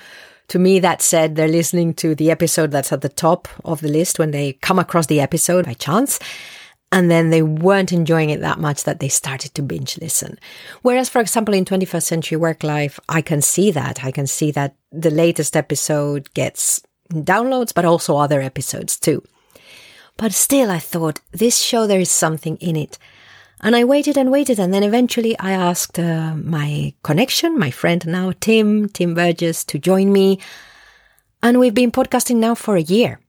to 0.48 0.60
me, 0.60 0.79
that 0.79 1.01
said 1.01 1.36
they're 1.36 1.50
listening 1.50 1.93
to 1.95 2.15
the 2.15 2.31
episode 2.31 2.71
that's 2.71 2.93
at 2.93 3.01
the 3.01 3.10
top 3.10 3.50
of 3.65 3.81
the 3.81 3.89
list 3.89 4.17
when 4.17 4.31
they 4.31 4.53
come 4.53 4.79
across 4.79 5.07
the 5.07 5.19
episode 5.19 5.65
by 5.65 5.74
chance 5.74 6.19
and 6.91 7.10
then 7.10 7.29
they 7.29 7.41
weren't 7.41 7.93
enjoying 7.93 8.29
it 8.29 8.41
that 8.41 8.60
much 8.60 8.83
that 8.83 9.00
they 9.00 9.07
started 9.07 9.53
to 9.55 9.62
binge 9.62 9.98
listen. 10.00 10.38
Whereas, 10.81 11.07
for 11.07 11.21
example, 11.21 11.53
in 11.53 11.63
21st 11.63 12.03
Century 12.03 12.38
Work 12.38 12.63
Life, 12.63 13.00
I 13.07 13.21
can 13.21 13.41
see 13.41 13.71
that. 13.71 14.03
I 14.03 14.12
can 14.12 14.27
see 14.27 14.51
that 14.51 14.75
the 14.91 15.10
latest 15.10 15.55
episode 15.55 16.33
gets 16.33 16.81
downloads, 17.13 17.74
but 17.74 17.86
also 17.86 18.17
other 18.17 18.41
episodes 18.41 19.00
too. 19.00 19.24
But 20.17 20.33
still, 20.33 20.69
I 20.69 20.79
thought 20.79 21.21
this 21.31 21.60
show, 21.60 21.88
there 21.88 22.00
is 22.00 22.12
something 22.12 22.57
in 22.57 22.75
it. 22.75 22.98
And 23.62 23.75
I 23.75 23.86
waited 23.86 24.17
and 24.17 24.31
waited. 24.31 24.60
And 24.60 24.74
then 24.74 24.83
eventually 24.83 25.38
I 25.39 25.51
asked 25.51 25.98
uh, 25.98 26.36
my 26.36 26.93
connection, 27.03 27.57
my 27.57 27.71
friend 27.71 28.05
now, 28.05 28.33
Tim, 28.39 28.89
Tim 28.89 29.13
Burgess, 29.13 29.63
to 29.65 29.79
join 29.79 30.12
me. 30.12 30.39
And 31.41 31.60
we've 31.60 31.74
been 31.74 31.91
podcasting 31.91 32.38
now 32.38 32.55
for 32.55 32.75
a 32.75 32.81
year 32.81 33.19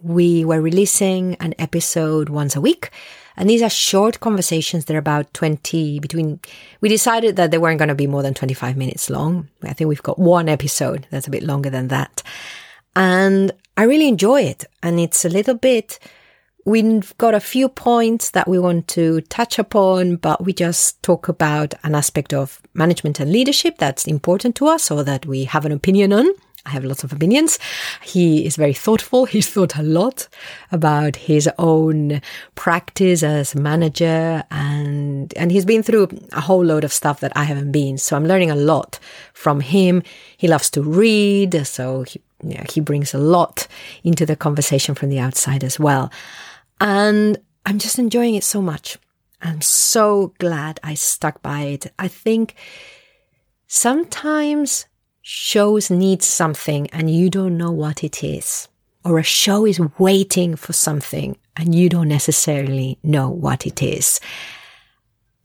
we 0.00 0.44
were 0.44 0.60
releasing 0.60 1.34
an 1.36 1.54
episode 1.58 2.28
once 2.28 2.56
a 2.56 2.60
week. 2.60 2.90
And 3.36 3.48
these 3.48 3.62
are 3.62 3.70
short 3.70 4.20
conversations. 4.20 4.84
They're 4.84 4.98
about 4.98 5.32
20 5.34 6.00
between, 6.00 6.40
we 6.80 6.88
decided 6.88 7.36
that 7.36 7.50
they 7.50 7.58
weren't 7.58 7.78
going 7.78 7.88
to 7.88 7.94
be 7.94 8.06
more 8.06 8.22
than 8.22 8.34
25 8.34 8.76
minutes 8.76 9.08
long. 9.08 9.48
I 9.62 9.72
think 9.72 9.88
we've 9.88 10.02
got 10.02 10.18
one 10.18 10.48
episode 10.48 11.06
that's 11.10 11.26
a 11.26 11.30
bit 11.30 11.42
longer 11.42 11.70
than 11.70 11.88
that. 11.88 12.22
And 12.94 13.52
I 13.76 13.84
really 13.84 14.08
enjoy 14.08 14.42
it. 14.42 14.66
And 14.82 15.00
it's 15.00 15.24
a 15.24 15.30
little 15.30 15.54
bit, 15.54 15.98
we've 16.66 17.16
got 17.16 17.34
a 17.34 17.40
few 17.40 17.68
points 17.68 18.30
that 18.30 18.46
we 18.46 18.58
want 18.58 18.86
to 18.88 19.22
touch 19.22 19.58
upon, 19.58 20.16
but 20.16 20.44
we 20.44 20.52
just 20.52 21.02
talk 21.02 21.28
about 21.28 21.74
an 21.84 21.94
aspect 21.94 22.34
of 22.34 22.60
management 22.74 23.18
and 23.18 23.32
leadership 23.32 23.78
that's 23.78 24.06
important 24.06 24.56
to 24.56 24.66
us 24.66 24.90
or 24.90 25.02
that 25.04 25.24
we 25.24 25.44
have 25.44 25.64
an 25.64 25.72
opinion 25.72 26.12
on. 26.12 26.26
I 26.64 26.70
have 26.70 26.84
lots 26.84 27.02
of 27.02 27.12
opinions. 27.12 27.58
He 28.02 28.46
is 28.46 28.56
very 28.56 28.72
thoughtful. 28.72 29.24
He's 29.32 29.48
thought 29.48 29.76
a 29.76 29.82
lot 29.82 30.28
about 30.70 31.16
his 31.16 31.48
own 31.58 32.22
practice 32.54 33.22
as 33.22 33.54
manager 33.54 34.44
and, 34.50 35.32
and 35.36 35.50
he's 35.50 35.64
been 35.64 35.82
through 35.82 36.08
a 36.32 36.40
whole 36.40 36.64
load 36.64 36.84
of 36.84 36.92
stuff 36.92 37.20
that 37.20 37.32
I 37.36 37.44
haven't 37.44 37.72
been. 37.72 37.98
So 37.98 38.16
I'm 38.16 38.26
learning 38.26 38.50
a 38.50 38.56
lot 38.56 38.98
from 39.32 39.60
him. 39.60 40.02
He 40.36 40.46
loves 40.46 40.70
to 40.70 40.82
read. 40.82 41.66
So 41.66 42.02
he, 42.02 42.20
yeah, 42.42 42.64
he 42.72 42.80
brings 42.80 43.12
a 43.12 43.18
lot 43.18 43.66
into 44.04 44.24
the 44.24 44.36
conversation 44.36 44.94
from 44.94 45.08
the 45.08 45.18
outside 45.18 45.64
as 45.64 45.80
well. 45.80 46.12
And 46.80 47.38
I'm 47.66 47.78
just 47.78 47.98
enjoying 47.98 48.34
it 48.34 48.44
so 48.44 48.62
much. 48.62 48.98
I'm 49.40 49.60
so 49.60 50.32
glad 50.38 50.78
I 50.82 50.94
stuck 50.94 51.42
by 51.42 51.62
it. 51.62 51.86
I 51.98 52.06
think 52.08 52.54
sometimes 53.66 54.86
shows 55.22 55.88
need 55.88 56.22
something 56.22 56.88
and 56.90 57.08
you 57.08 57.30
don't 57.30 57.56
know 57.56 57.70
what 57.70 58.04
it 58.04 58.22
is. 58.22 58.68
Or 59.04 59.18
a 59.18 59.24
show 59.24 59.64
is 59.64 59.80
waiting 59.98 60.56
for 60.56 60.72
something 60.72 61.36
and 61.56 61.74
you 61.74 61.88
don't 61.88 62.08
necessarily 62.08 62.98
know 63.02 63.30
what 63.30 63.66
it 63.66 63.82
is. 63.82 64.20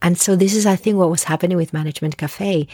And 0.01 0.17
so 0.17 0.35
this 0.35 0.53
is, 0.53 0.65
I 0.65 0.75
think, 0.75 0.97
what 0.97 1.09
was 1.09 1.23
happening 1.23 1.57
with 1.57 1.73
Management 1.73 2.17
Cafe. 2.17 2.67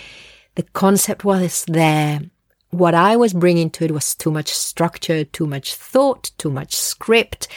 The 0.55 0.63
concept 0.63 1.23
was 1.23 1.65
there. 1.67 2.21
What 2.69 2.95
I 2.95 3.15
was 3.15 3.33
bringing 3.33 3.69
to 3.71 3.85
it 3.85 3.91
was 3.91 4.15
too 4.15 4.31
much 4.31 4.49
structure, 4.49 5.23
too 5.23 5.47
much 5.47 5.75
thought, 5.75 6.31
too 6.37 6.49
much 6.49 6.75
script. 6.75 7.47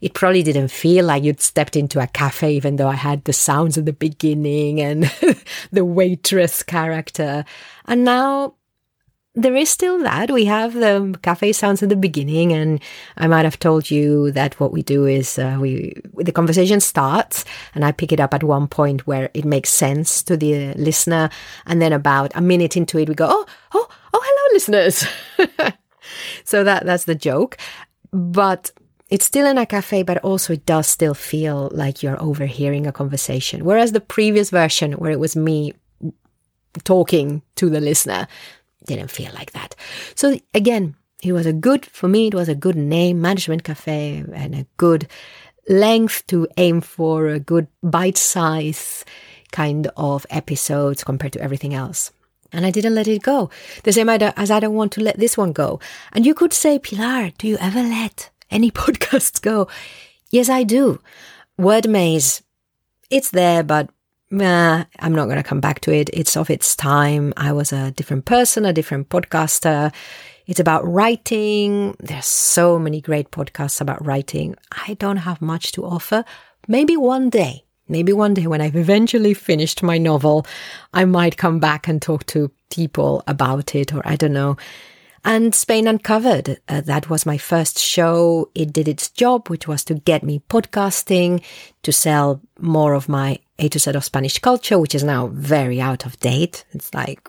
It 0.00 0.12
probably 0.12 0.42
didn't 0.42 0.70
feel 0.70 1.06
like 1.06 1.22
you'd 1.22 1.40
stepped 1.40 1.76
into 1.76 2.00
a 2.00 2.06
cafe, 2.06 2.54
even 2.54 2.76
though 2.76 2.88
I 2.88 2.94
had 2.94 3.24
the 3.24 3.32
sounds 3.32 3.78
at 3.78 3.86
the 3.86 3.92
beginning 3.92 4.80
and 4.80 5.04
the 5.72 5.84
waitress 5.84 6.62
character. 6.62 7.44
And 7.86 8.04
now 8.04 8.54
there 9.36 9.54
is 9.54 9.68
still 9.68 10.02
that. 10.02 10.30
We 10.30 10.46
have 10.46 10.72
the 10.72 11.16
cafe 11.22 11.52
sounds 11.52 11.82
at 11.82 11.90
the 11.90 11.96
beginning, 11.96 12.52
and 12.52 12.80
I 13.18 13.26
might 13.26 13.44
have 13.44 13.58
told 13.58 13.90
you 13.90 14.32
that 14.32 14.58
what 14.58 14.72
we 14.72 14.82
do 14.82 15.04
is 15.04 15.38
uh, 15.38 15.58
we 15.60 16.00
the 16.14 16.32
conversation 16.32 16.80
starts, 16.80 17.44
and 17.74 17.84
I 17.84 17.92
pick 17.92 18.12
it 18.12 18.20
up 18.20 18.32
at 18.32 18.42
one 18.42 18.66
point 18.66 19.06
where 19.06 19.30
it 19.34 19.44
makes 19.44 19.68
sense 19.70 20.22
to 20.24 20.36
the 20.36 20.72
listener, 20.74 21.28
and 21.66 21.82
then 21.82 21.92
about 21.92 22.32
a 22.34 22.40
minute 22.40 22.76
into 22.76 22.98
it, 22.98 23.08
we 23.08 23.14
go, 23.14 23.26
"Oh, 23.28 23.46
oh, 23.74 23.88
oh, 24.14 24.20
hello, 24.24 24.54
listeners." 24.54 25.06
so 26.44 26.64
that 26.64 26.86
that's 26.86 27.04
the 27.04 27.14
joke, 27.14 27.58
but 28.12 28.70
it's 29.10 29.26
still 29.26 29.46
in 29.46 29.58
a 29.58 29.66
cafe, 29.66 30.02
but 30.02 30.18
also 30.24 30.54
it 30.54 30.64
does 30.64 30.86
still 30.86 31.14
feel 31.14 31.68
like 31.72 32.02
you're 32.02 32.20
overhearing 32.22 32.86
a 32.86 32.92
conversation. 32.92 33.66
Whereas 33.66 33.92
the 33.92 34.00
previous 34.00 34.48
version, 34.48 34.92
where 34.94 35.12
it 35.12 35.20
was 35.20 35.36
me 35.36 35.74
talking 36.84 37.42
to 37.56 37.68
the 37.70 37.80
listener, 37.80 38.26
didn't 38.86 39.10
feel 39.10 39.32
like 39.34 39.52
that. 39.52 39.74
So 40.14 40.38
again, 40.54 40.96
it 41.22 41.32
was 41.32 41.46
a 41.46 41.52
good, 41.52 41.84
for 41.86 42.08
me, 42.08 42.28
it 42.28 42.34
was 42.34 42.48
a 42.48 42.54
good 42.54 42.76
name, 42.76 43.20
Management 43.20 43.64
Cafe, 43.64 44.24
and 44.32 44.54
a 44.54 44.66
good 44.76 45.08
length 45.68 46.26
to 46.28 46.46
aim 46.56 46.80
for, 46.80 47.28
a 47.28 47.40
good 47.40 47.66
bite 47.82 48.18
size 48.18 49.04
kind 49.52 49.88
of 49.96 50.26
episodes 50.30 51.04
compared 51.04 51.32
to 51.32 51.40
everything 51.40 51.74
else. 51.74 52.12
And 52.52 52.64
I 52.64 52.70
didn't 52.70 52.94
let 52.94 53.08
it 53.08 53.22
go. 53.22 53.50
The 53.82 53.92
same 53.92 54.08
as 54.08 54.50
I 54.50 54.60
don't 54.60 54.74
want 54.74 54.92
to 54.92 55.02
let 55.02 55.18
this 55.18 55.36
one 55.36 55.52
go. 55.52 55.80
And 56.12 56.24
you 56.24 56.34
could 56.34 56.52
say, 56.52 56.78
Pilar, 56.78 57.32
do 57.38 57.48
you 57.48 57.56
ever 57.60 57.82
let 57.82 58.30
any 58.50 58.70
podcasts 58.82 59.40
go? 59.40 59.68
Yes, 60.30 60.48
I 60.48 60.62
do. 60.62 61.00
Word 61.58 61.88
maze, 61.88 62.42
it's 63.10 63.30
there, 63.30 63.62
but 63.62 63.90
nah, 64.30 64.84
I'm 65.00 65.14
not 65.14 65.26
going 65.26 65.36
to 65.36 65.42
come 65.42 65.60
back 65.60 65.80
to 65.80 65.92
it. 65.92 66.10
It's 66.12 66.36
of 66.36 66.50
its 66.50 66.74
time. 66.76 67.32
I 67.36 67.52
was 67.52 67.72
a 67.72 67.90
different 67.92 68.24
person, 68.24 68.64
a 68.64 68.72
different 68.72 69.08
podcaster. 69.08 69.92
It's 70.46 70.60
about 70.60 70.86
writing. 70.86 71.96
There's 71.98 72.26
so 72.26 72.78
many 72.78 73.00
great 73.00 73.30
podcasts 73.30 73.80
about 73.80 74.04
writing. 74.04 74.56
I 74.86 74.94
don't 74.94 75.18
have 75.18 75.42
much 75.42 75.72
to 75.72 75.84
offer. 75.84 76.24
Maybe 76.68 76.96
one 76.96 77.30
day, 77.30 77.64
maybe 77.88 78.12
one 78.12 78.34
day 78.34 78.46
when 78.46 78.60
I've 78.60 78.76
eventually 78.76 79.34
finished 79.34 79.82
my 79.82 79.98
novel, 79.98 80.46
I 80.92 81.04
might 81.04 81.36
come 81.36 81.58
back 81.58 81.88
and 81.88 82.00
talk 82.00 82.26
to 82.26 82.50
people 82.70 83.22
about 83.26 83.74
it, 83.74 83.92
or 83.94 84.02
I 84.04 84.16
don't 84.16 84.32
know. 84.32 84.56
And 85.26 85.56
Spain 85.56 85.88
Uncovered, 85.88 86.60
uh, 86.68 86.82
that 86.82 87.10
was 87.10 87.26
my 87.26 87.36
first 87.36 87.80
show. 87.80 88.48
It 88.54 88.72
did 88.72 88.86
its 88.86 89.10
job, 89.10 89.48
which 89.48 89.66
was 89.66 89.82
to 89.86 89.94
get 89.94 90.22
me 90.22 90.40
podcasting, 90.48 91.42
to 91.82 91.92
sell 91.92 92.40
more 92.60 92.94
of 92.94 93.08
my 93.08 93.40
a 93.58 93.68
to 93.70 93.80
Z 93.80 93.90
of 93.90 94.04
Spanish 94.04 94.38
culture, 94.38 94.78
which 94.78 94.94
is 94.94 95.02
now 95.02 95.26
very 95.26 95.80
out 95.80 96.06
of 96.06 96.16
date. 96.20 96.64
It's 96.70 96.94
like 96.94 97.28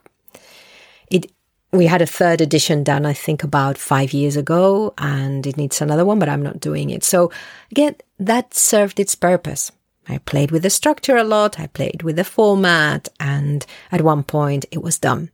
it. 1.10 1.32
We 1.74 1.88
had 1.88 2.04
a 2.04 2.06
third 2.06 2.40
edition 2.40 2.84
done, 2.84 3.04
I 3.04 3.14
think, 3.14 3.44
about 3.44 3.80
five 3.80 4.14
years 4.14 4.38
ago, 4.38 4.94
and 5.00 5.48
it 5.48 5.58
needs 5.58 5.82
another 5.82 6.06
one, 6.06 6.20
but 6.20 6.30
I'm 6.30 6.44
not 6.44 6.60
doing 6.60 6.92
it. 6.92 7.04
So 7.04 7.32
again, 7.72 7.96
that 8.20 8.54
served 8.54 9.00
its 9.00 9.16
purpose. 9.16 9.72
I 10.08 10.20
played 10.20 10.52
with 10.52 10.62
the 10.62 10.70
structure 10.70 11.18
a 11.18 11.24
lot. 11.24 11.60
I 11.60 11.66
played 11.66 12.04
with 12.04 12.16
the 12.16 12.24
format, 12.24 13.10
and 13.20 13.66
at 13.92 14.02
one 14.02 14.22
point 14.22 14.66
it 14.70 14.84
was 14.84 15.00
done. 15.00 15.32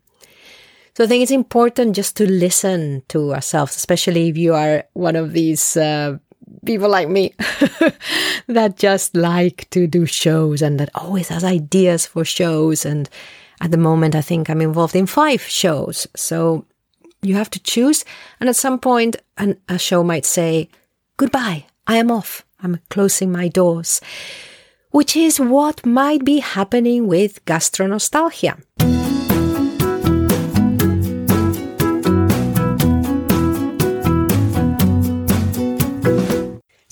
So 0.95 1.03
I 1.03 1.07
think 1.07 1.23
it's 1.23 1.31
important 1.31 1.95
just 1.95 2.15
to 2.17 2.29
listen 2.29 3.01
to 3.09 3.33
ourselves, 3.33 3.75
especially 3.75 4.29
if 4.29 4.37
you 4.37 4.53
are 4.53 4.83
one 4.93 5.15
of 5.15 5.33
these 5.33 5.75
uh, 5.75 6.17
people 6.65 6.87
like 6.87 7.09
me 7.09 7.33
that 8.47 8.75
just 8.77 9.15
like 9.15 9.67
to 9.71 9.87
do 9.87 10.05
shows 10.05 10.61
and 10.61 10.79
that 10.79 10.91
always 10.93 11.29
has 11.29 11.43
ideas 11.43 12.05
for 12.05 12.23
shows. 12.23 12.85
And 12.85 13.09
at 13.59 13.71
the 13.71 13.77
moment, 13.77 14.13
I 14.13 14.21
think 14.21 14.49
I'm 14.49 14.61
involved 14.61 14.95
in 14.95 15.07
five 15.07 15.41
shows. 15.41 16.05
So 16.15 16.65
you 17.23 17.35
have 17.35 17.49
to 17.51 17.59
choose. 17.59 18.05
And 18.39 18.47
at 18.47 18.55
some 18.55 18.77
point, 18.77 19.15
an, 19.37 19.57
a 19.67 19.79
show 19.79 20.03
might 20.03 20.27
say, 20.27 20.69
goodbye, 21.17 21.65
I 21.87 21.97
am 21.97 22.11
off. 22.11 22.45
I'm 22.61 22.79
closing 22.89 23.31
my 23.31 23.47
doors, 23.47 23.99
which 24.91 25.17
is 25.17 25.39
what 25.39 25.85
might 25.85 26.23
be 26.23 26.39
happening 26.39 27.07
with 27.07 27.43
gastronostalgia. 27.45 29.02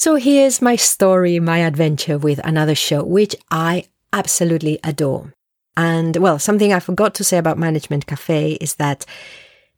So 0.01 0.15
here's 0.15 0.63
my 0.63 0.77
story, 0.77 1.39
my 1.39 1.60
adventure 1.60 2.17
with 2.17 2.39
another 2.43 2.74
show, 2.74 3.03
which 3.03 3.36
I 3.51 3.84
absolutely 4.12 4.79
adore. 4.84 5.31
And 5.77 6.17
well, 6.17 6.39
something 6.39 6.74
I 6.74 6.79
forgot 6.79 7.13
to 7.13 7.24
say 7.24 7.38
about 7.38 7.60
Management 7.60 8.08
Cafe 8.08 8.53
is 8.53 8.77
that 8.77 9.05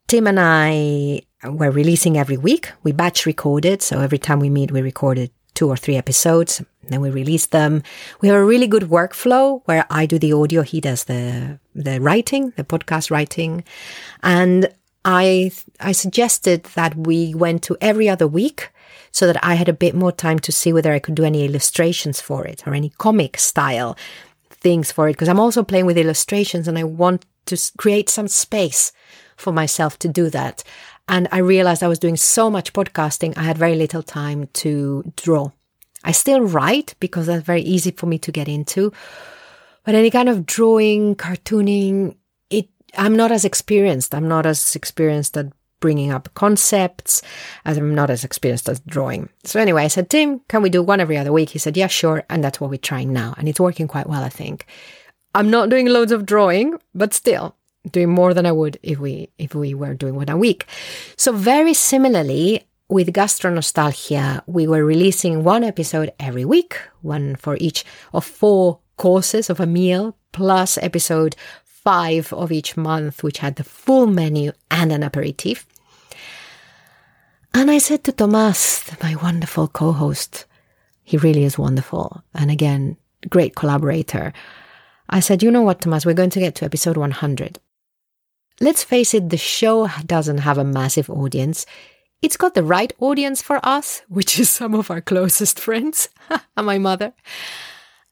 Tim 0.08 0.26
and 0.28 0.40
I 0.40 1.24
were 1.44 1.72
releasing 1.72 2.18
every 2.18 2.38
week. 2.38 2.72
We 2.84 2.94
batch 2.94 3.26
recorded. 3.26 3.82
So 3.82 4.00
every 4.00 4.18
time 4.18 4.40
we 4.40 4.50
meet, 4.50 4.72
we 4.72 4.82
recorded 4.82 5.30
two 5.56 5.68
or 5.68 5.76
three 5.76 5.98
episodes. 5.98 6.64
Then 6.84 7.02
we 7.02 7.10
release 7.10 7.48
them. 7.48 7.84
We 8.22 8.30
have 8.30 8.38
a 8.38 8.46
really 8.46 8.68
good 8.68 8.84
workflow 8.84 9.62
where 9.66 9.86
I 9.90 10.06
do 10.06 10.18
the 10.18 10.32
audio. 10.32 10.62
He 10.62 10.80
does 10.80 11.04
the, 11.04 11.60
the 11.76 12.00
writing, 12.00 12.54
the 12.56 12.64
podcast 12.64 13.12
writing. 13.12 13.66
And 14.24 14.74
I, 15.04 15.52
I 15.82 15.92
suggested 15.92 16.64
that 16.76 16.96
we 16.96 17.36
went 17.36 17.62
to 17.64 17.76
every 17.82 18.08
other 18.08 18.26
week 18.26 18.70
so 19.14 19.28
that 19.28 19.42
I 19.46 19.54
had 19.54 19.70
a 19.70 19.74
bit 19.74 19.96
more 19.96 20.12
time 20.12 20.40
to 20.40 20.52
see 20.52 20.74
whether 20.74 20.92
I 20.92 21.00
could 21.00 21.16
do 21.16 21.24
any 21.24 21.46
illustrations 21.46 22.20
for 22.20 22.46
it 22.46 22.68
or 22.68 22.74
any 22.74 22.90
comic 22.90 23.38
style 23.38 23.96
things 24.50 24.92
for 24.92 25.08
it. 25.08 25.14
Because 25.14 25.30
I'm 25.30 25.40
also 25.40 25.64
playing 25.64 25.86
with 25.86 26.00
illustrations 26.00 26.68
and 26.68 26.78
I 26.78 26.84
want 26.84 27.26
to 27.46 27.72
create 27.78 28.10
some 28.10 28.28
space 28.28 28.92
for 29.38 29.54
myself 29.54 30.00
to 30.00 30.08
do 30.08 30.30
that. 30.32 30.64
And 31.08 31.28
I 31.32 31.38
realized 31.38 31.84
I 31.84 31.88
was 31.88 32.00
doing 32.00 32.18
so 32.18 32.50
much 32.50 32.74
podcasting, 32.74 33.38
I 33.38 33.44
had 33.44 33.58
very 33.58 33.76
little 33.76 34.02
time 34.02 34.48
to 34.54 35.14
draw. 35.16 35.52
I 36.04 36.12
still 36.12 36.42
write 36.42 36.96
because 37.00 37.28
that's 37.28 37.46
very 37.46 37.62
easy 37.62 37.92
for 37.92 38.08
me 38.08 38.18
to 38.20 38.32
get 38.32 38.48
into. 38.48 38.92
But 39.86 39.96
any 39.96 40.10
kind 40.10 40.28
of 40.28 40.46
drawing, 40.46 41.16
cartooning, 41.16 42.16
it, 42.50 42.68
I'm 42.98 43.16
not 43.16 43.32
as 43.32 43.46
experienced. 43.46 44.16
I'm 44.16 44.28
not 44.28 44.46
as 44.46 44.76
experienced 44.76 45.38
at 45.38 45.48
bringing 45.84 46.14
up 46.14 46.34
concepts 46.34 47.22
as 47.66 47.78
I'm 47.78 47.94
not 47.94 48.10
as 48.10 48.24
experienced 48.24 48.70
as 48.70 48.80
drawing. 48.88 49.28
So 49.44 49.60
anyway, 49.60 49.84
I 49.84 49.90
said, 49.90 50.10
Tim, 50.10 50.40
can 50.48 50.62
we 50.62 50.70
do 50.70 50.82
one 50.82 51.02
every 51.02 51.18
other 51.18 51.34
week? 51.34 51.50
He 51.50 51.60
said, 51.60 51.76
yeah, 51.76 51.88
sure. 51.88 52.24
And 52.30 52.42
that's 52.42 52.62
what 52.62 52.70
we're 52.70 52.78
trying 52.78 53.12
now. 53.12 53.34
And 53.38 53.50
it's 53.50 53.60
working 53.60 53.90
quite 53.90 54.08
well, 54.08 54.24
I 54.24 54.30
think. 54.30 54.66
I'm 55.36 55.50
not 55.50 55.68
doing 55.68 55.88
loads 55.88 56.14
of 56.14 56.26
drawing, 56.26 56.80
but 56.96 57.14
still 57.14 57.58
doing 57.92 58.08
more 58.08 58.34
than 58.34 58.46
I 58.46 58.54
would 58.54 58.80
if 58.82 58.98
we, 58.98 59.28
if 59.38 59.56
we 59.56 59.74
were 59.74 59.94
doing 59.94 60.16
one 60.16 60.30
a 60.30 60.38
week. 60.38 60.68
So 61.18 61.34
very 61.34 61.74
similarly, 61.74 62.66
with 62.88 63.12
Gastronostalgia, 63.12 64.44
we 64.48 64.68
were 64.68 64.86
releasing 64.86 65.44
one 65.44 65.66
episode 65.66 66.14
every 66.18 66.46
week, 66.46 66.80
one 67.02 67.36
for 67.36 67.58
each 67.60 67.84
of 68.14 68.24
four 68.24 68.80
courses 68.96 69.50
of 69.50 69.60
a 69.60 69.66
meal, 69.66 70.16
plus 70.32 70.78
episode 70.78 71.36
five 71.66 72.32
of 72.32 72.54
each 72.54 72.78
month, 72.78 73.22
which 73.22 73.40
had 73.40 73.58
the 73.58 73.66
full 73.66 74.08
menu 74.08 74.54
and 74.72 74.94
an 74.94 75.04
aperitif. 75.04 75.66
And 77.54 77.70
I 77.70 77.78
said 77.78 78.04
to 78.06 78.12
Tomas, 78.12 78.90
my 79.02 79.16
wonderful 79.16 79.68
co 79.68 79.92
host, 79.92 80.46
he 81.04 81.18
really 81.18 81.44
is 81.44 81.58
wonderful. 81.58 82.24
And 82.34 82.50
again, 82.50 82.98
great 83.30 83.56
collaborator. 83.56 84.34
I 85.10 85.20
said, 85.20 85.44
you 85.44 85.52
know 85.52 85.62
what, 85.62 85.82
Tomas, 85.82 86.06
we're 86.06 86.14
going 86.14 86.32
to 86.32 86.40
get 86.40 86.56
to 86.56 86.66
episode 86.66 86.98
100. 86.98 87.60
let's 88.60 88.84
face 88.84 89.14
it, 89.14 89.30
the 89.30 89.38
show 89.38 89.88
doesn't 90.06 90.40
have 90.40 90.58
a 90.58 90.64
massive 90.64 91.10
audience. 91.10 91.66
It's 92.22 92.38
got 92.38 92.54
the 92.54 92.64
right 92.64 92.94
audience 93.00 93.42
for 93.42 93.60
us, 93.64 94.02
which 94.08 94.40
is 94.40 94.50
some 94.50 94.74
of 94.74 94.90
our 94.90 95.02
closest 95.02 95.60
friends 95.60 96.10
and 96.30 96.42
my 96.66 96.78
mother. 96.78 97.14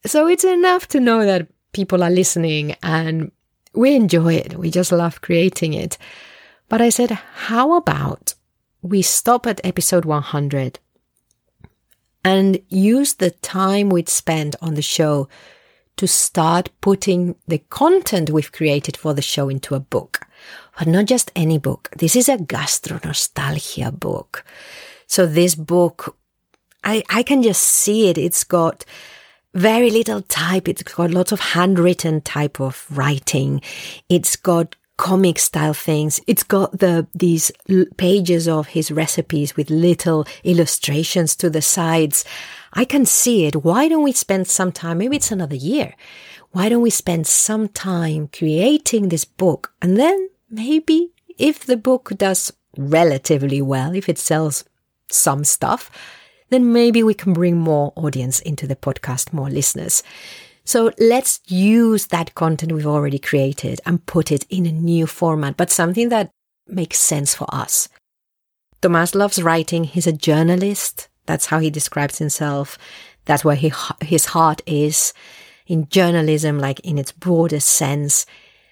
So 0.06 0.28
it's 0.28 0.44
enough 0.44 0.88
to 0.90 1.00
know 1.00 1.26
that 1.26 1.48
people 1.72 2.04
are 2.04 2.10
listening 2.10 2.76
and 2.84 3.32
we 3.74 3.96
enjoy 3.96 4.34
it. 4.34 4.58
We 4.58 4.70
just 4.70 4.92
love 4.92 5.22
creating 5.22 5.74
it. 5.74 5.98
But 6.68 6.82
I 6.82 6.90
said, 6.90 7.12
how 7.12 7.74
about 7.76 8.34
we 8.82 9.02
stop 9.02 9.46
at 9.46 9.62
episode 9.64 10.06
100 10.06 10.80
and 12.24 12.60
use 12.70 13.16
the 13.16 13.32
time 13.32 13.90
we'd 13.90 14.10
spent 14.10 14.56
on 14.62 14.76
the 14.76 14.82
show 14.82 15.28
to 15.98 16.08
start 16.08 16.70
putting 16.82 17.36
the 17.48 17.60
content 17.70 18.30
we've 18.30 18.52
created 18.52 18.98
for 18.98 19.14
the 19.14 19.22
show 19.22 19.50
into 19.50 19.76
a 19.76 19.80
book. 19.80 20.22
But 20.78 20.88
not 20.88 21.06
just 21.06 21.32
any 21.36 21.58
book. 21.58 21.90
This 21.98 22.16
is 22.16 22.28
a 22.30 22.38
gastronostalgia 22.38 24.00
book. 24.00 24.44
So 25.06 25.28
this 25.28 25.54
book, 25.54 26.18
I, 26.84 27.04
I 27.10 27.24
can 27.24 27.44
just 27.44 27.62
see 27.62 28.10
it. 28.10 28.18
It's 28.18 28.44
got 28.44 28.86
very 29.54 29.92
little 29.92 30.22
type. 30.22 30.68
It's 30.68 30.82
got 30.84 31.12
lots 31.12 31.32
of 31.32 31.40
handwritten 31.40 32.22
type 32.22 32.60
of 32.60 32.86
writing. 32.90 33.62
It's 34.10 34.36
got 34.36 34.76
comic 35.02 35.40
style 35.40 35.74
things. 35.74 36.22
It's 36.28 36.44
got 36.44 36.78
the 36.78 37.08
these 37.16 37.52
pages 37.98 38.48
of 38.48 38.68
his 38.68 38.92
recipes 38.92 39.56
with 39.58 39.72
little 39.72 40.28
illustrations 40.44 41.36
to 41.38 41.50
the 41.50 41.62
sides. 41.62 42.24
I 42.74 42.86
can 42.86 43.06
see 43.08 43.46
it. 43.48 43.64
Why 43.66 43.88
don't 43.88 44.04
we 44.04 44.12
spend 44.12 44.48
some 44.48 44.72
time? 44.72 45.00
Maybe 45.00 45.16
it's 45.18 45.32
another 45.32 45.56
year. 45.56 45.96
Why 46.52 46.70
don't 46.70 46.84
we 46.84 46.92
spend 46.92 47.26
some 47.26 47.68
time 47.68 48.28
creating 48.28 49.10
this 49.10 49.26
book? 49.26 49.74
And 49.82 49.98
then 49.98 50.30
maybe 50.52 51.10
if 51.40 51.66
the 51.66 51.78
book 51.78 52.12
does 52.16 52.54
relatively 52.78 53.62
well, 53.62 53.96
if 53.96 54.08
it 54.08 54.20
sells 54.20 54.66
some 55.10 55.44
stuff, 55.44 55.90
then 56.50 56.72
maybe 56.72 57.02
we 57.02 57.16
can 57.16 57.34
bring 57.34 57.58
more 57.58 57.92
audience 57.96 58.40
into 58.40 58.68
the 58.68 58.76
podcast, 58.76 59.34
more 59.34 59.50
listeners. 59.50 60.04
So 60.64 60.92
let's 61.00 61.40
use 61.48 62.08
that 62.08 62.36
content 62.36 62.72
we've 62.72 62.86
already 62.86 63.20
created 63.20 63.82
and 63.86 64.06
put 64.06 64.32
it 64.32 64.46
in 64.50 64.66
a 64.66 64.72
new 64.72 65.08
format, 65.08 65.58
but 65.58 65.72
something 65.72 66.10
that 66.10 66.32
makes 66.68 67.00
sense 67.00 67.34
for 67.34 67.48
us. 67.54 67.90
Tomas 68.82 69.16
loves 69.16 69.42
writing. 69.42 69.84
He's 69.84 70.08
a 70.08 70.12
journalist. 70.14 71.08
That's 71.26 71.48
how 71.48 71.60
he 71.60 71.70
describes 71.70 72.18
himself. 72.18 72.78
That's 73.26 73.46
where 73.46 73.56
he, 73.56 73.72
his 74.02 74.28
heart 74.28 74.62
is 74.66 75.14
in 75.68 75.88
journalism, 75.90 76.60
like 76.60 76.80
in 76.82 76.98
its 76.98 77.12
broadest 77.12 77.68
sense. 77.68 78.26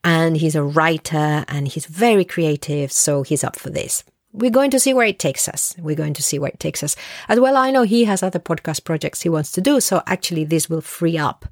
And 0.03 0.38
he's 0.38 0.55
a 0.55 0.63
writer 0.63 1.46
and 1.48 1.67
he's 1.67 1.86
very 1.86 2.25
creative. 2.25 2.91
So 2.91 3.24
he's 3.24 3.43
up 3.43 3.58
for 3.58 3.69
this 3.69 4.03
we're 4.31 4.51
going 4.51 4.71
to 4.71 4.79
see 4.79 4.93
where 4.93 5.07
it 5.07 5.19
takes 5.19 5.48
us. 5.48 5.75
We're 5.79 5.95
going 5.95 6.13
to 6.13 6.24
see 6.24 6.38
where 6.39 6.51
it 6.51 6.59
takes 6.59 6.83
us. 6.83 6.95
As 7.27 7.39
well, 7.39 7.57
I 7.57 7.71
know 7.71 7.83
he 7.83 8.05
has 8.05 8.21
other 8.21 8.39
podcast 8.39 8.83
projects 8.83 9.21
he 9.21 9.29
wants 9.29 9.51
to 9.53 9.62
do. 9.62 9.79
So 9.79 10.03
actually, 10.05 10.43
this 10.43 10.69
will 10.69 10.81
free 10.81 11.17
up 11.17 11.45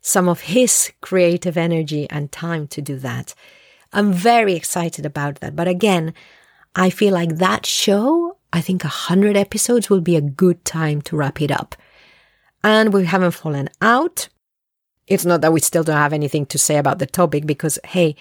some 0.00 0.28
of 0.28 0.40
his 0.40 0.92
creative 1.00 1.56
energy 1.56 2.08
and 2.10 2.32
time 2.32 2.66
to 2.68 2.80
do 2.80 2.98
that. 2.98 3.34
I'm 3.92 4.12
very 4.12 4.54
excited 4.54 5.06
about 5.06 5.40
that. 5.40 5.56
But 5.56 5.68
again, 5.68 6.12
I 6.74 6.90
feel 6.90 7.14
like 7.14 7.36
that 7.36 7.66
show, 7.66 8.36
I 8.52 8.60
think 8.60 8.84
a 8.84 8.88
hundred 8.88 9.36
episodes 9.36 9.88
will 9.88 10.00
be 10.00 10.16
a 10.16 10.20
good 10.20 10.64
time 10.64 11.02
to 11.02 11.16
wrap 11.16 11.40
it 11.40 11.50
up. 11.50 11.74
And 12.64 12.92
we 12.92 13.04
haven't 13.04 13.32
fallen 13.32 13.68
out. 13.80 14.28
It's 15.06 15.24
not 15.24 15.40
that 15.40 15.52
we 15.52 15.60
still 15.60 15.84
don't 15.84 15.96
have 15.96 16.12
anything 16.12 16.46
to 16.46 16.58
say 16.58 16.76
about 16.76 16.98
the 16.98 17.06
topic 17.06 17.46
because, 17.46 17.78
hey, 17.84 18.16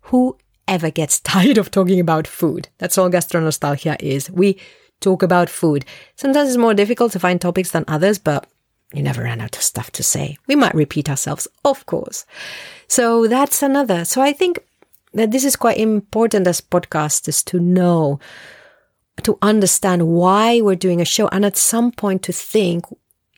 who 0.00 0.36
ever 0.68 0.90
gets 0.90 1.20
tired 1.32 1.58
of 1.58 1.70
talking 1.70 2.00
about 2.00 2.26
food. 2.26 2.68
That's 2.78 2.98
all 2.98 3.10
gastronostalgia 3.10 4.00
is. 4.00 4.30
We 4.30 4.58
talk 5.00 5.22
about 5.22 5.48
food. 5.48 5.84
Sometimes 6.16 6.48
it's 6.48 6.58
more 6.58 6.74
difficult 6.74 7.12
to 7.12 7.20
find 7.20 7.40
topics 7.40 7.70
than 7.70 7.84
others, 7.88 8.18
but 8.18 8.46
you 8.92 9.02
never 9.02 9.22
run 9.22 9.40
out 9.40 9.56
of 9.56 9.62
stuff 9.62 9.90
to 9.92 10.02
say. 10.02 10.38
We 10.46 10.56
might 10.56 10.74
repeat 10.74 11.10
ourselves, 11.10 11.48
of 11.64 11.84
course. 11.86 12.24
So 12.88 13.26
that's 13.26 13.62
another. 13.62 14.04
So 14.04 14.22
I 14.22 14.32
think 14.32 14.60
that 15.12 15.30
this 15.30 15.44
is 15.44 15.56
quite 15.56 15.78
important 15.78 16.46
as 16.46 16.60
podcasters 16.60 17.44
to 17.46 17.58
know, 17.58 18.20
to 19.22 19.38
understand 19.42 20.06
why 20.06 20.60
we're 20.60 20.76
doing 20.76 21.00
a 21.00 21.04
show 21.04 21.28
and 21.28 21.44
at 21.44 21.56
some 21.56 21.90
point 21.90 22.22
to 22.24 22.32
think 22.32 22.84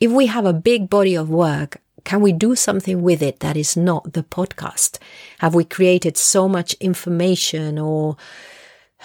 if 0.00 0.11
we 0.11 0.26
have 0.26 0.44
a 0.44 0.52
big 0.52 0.90
body 0.90 1.14
of 1.14 1.31
work 1.31 1.81
can 2.04 2.20
we 2.20 2.32
do 2.32 2.54
something 2.54 3.02
with 3.02 3.22
it 3.22 3.40
that 3.40 3.56
is 3.56 3.76
not 3.76 4.12
the 4.12 4.22
podcast? 4.22 4.98
Have 5.38 5.54
we 5.54 5.64
created 5.64 6.16
so 6.16 6.48
much 6.48 6.74
information 6.74 7.78
or, 7.78 8.16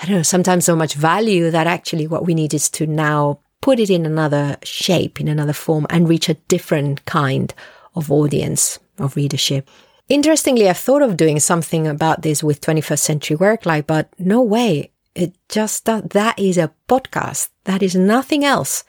I 0.01 0.06
don't 0.06 0.17
know, 0.17 0.23
sometimes 0.23 0.65
so 0.65 0.75
much 0.75 0.93
value 0.93 1.51
that 1.51 1.67
actually 1.67 2.08
what 2.08 2.25
we 2.25 2.34
need 2.34 2.53
is 2.53 2.69
to 2.71 2.88
now 2.88 3.39
put 3.62 3.79
it 3.79 3.89
in 3.89 4.06
another 4.06 4.58
shape, 4.63 5.21
in 5.21 5.27
another 5.27 5.53
form, 5.53 5.88
and 5.89 6.10
reach 6.10 6.29
a 6.29 6.34
different 6.34 7.06
kind 7.06 7.53
of 7.95 8.12
audience, 8.12 8.79
of 8.99 9.15
readership. 9.15 9.69
Interestingly, 10.10 10.67
I've 10.67 10.77
thought 10.77 11.01
of 11.01 11.17
doing 11.17 11.39
something 11.39 11.88
about 11.88 12.21
this 12.21 12.43
with 12.43 12.62
21st 12.62 12.99
Century 12.99 13.36
Work 13.38 13.65
Life, 13.65 13.88
but 13.88 14.10
no 14.19 14.41
way. 14.41 14.91
It 15.15 15.34
just, 15.47 15.86
that, 15.86 16.10
that 16.10 16.38
is 16.38 16.58
a 16.58 16.73
podcast. 16.89 17.49
That 17.63 17.82
is 17.82 17.95
nothing 17.95 18.43
else 18.43 18.84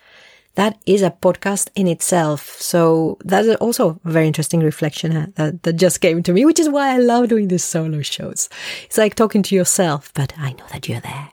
that 0.55 0.81
is 0.85 1.01
a 1.01 1.11
podcast 1.11 1.69
in 1.75 1.87
itself. 1.87 2.59
So 2.61 3.17
that's 3.23 3.47
also 3.61 3.99
a 4.03 4.09
very 4.09 4.27
interesting 4.27 4.61
reflection 4.61 5.33
that, 5.35 5.63
that 5.63 5.73
just 5.73 6.01
came 6.01 6.23
to 6.23 6.33
me, 6.33 6.45
which 6.45 6.59
is 6.59 6.69
why 6.69 6.93
I 6.93 6.97
love 6.97 7.29
doing 7.29 7.47
these 7.47 7.63
solo 7.63 8.01
shows. 8.01 8.49
It's 8.85 8.97
like 8.97 9.15
talking 9.15 9.43
to 9.43 9.55
yourself, 9.55 10.11
but 10.13 10.33
I 10.37 10.53
know 10.53 10.65
that 10.71 10.87
you're 10.87 11.01
there. 11.01 11.29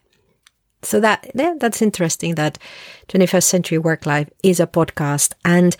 So 0.82 0.98
that, 1.00 1.30
yeah, 1.34 1.54
that's 1.58 1.80
interesting 1.80 2.34
that 2.34 2.58
21st 3.08 3.44
Century 3.44 3.78
Work 3.78 4.04
Life 4.06 4.28
is 4.42 4.58
a 4.58 4.66
podcast. 4.66 5.34
And 5.44 5.76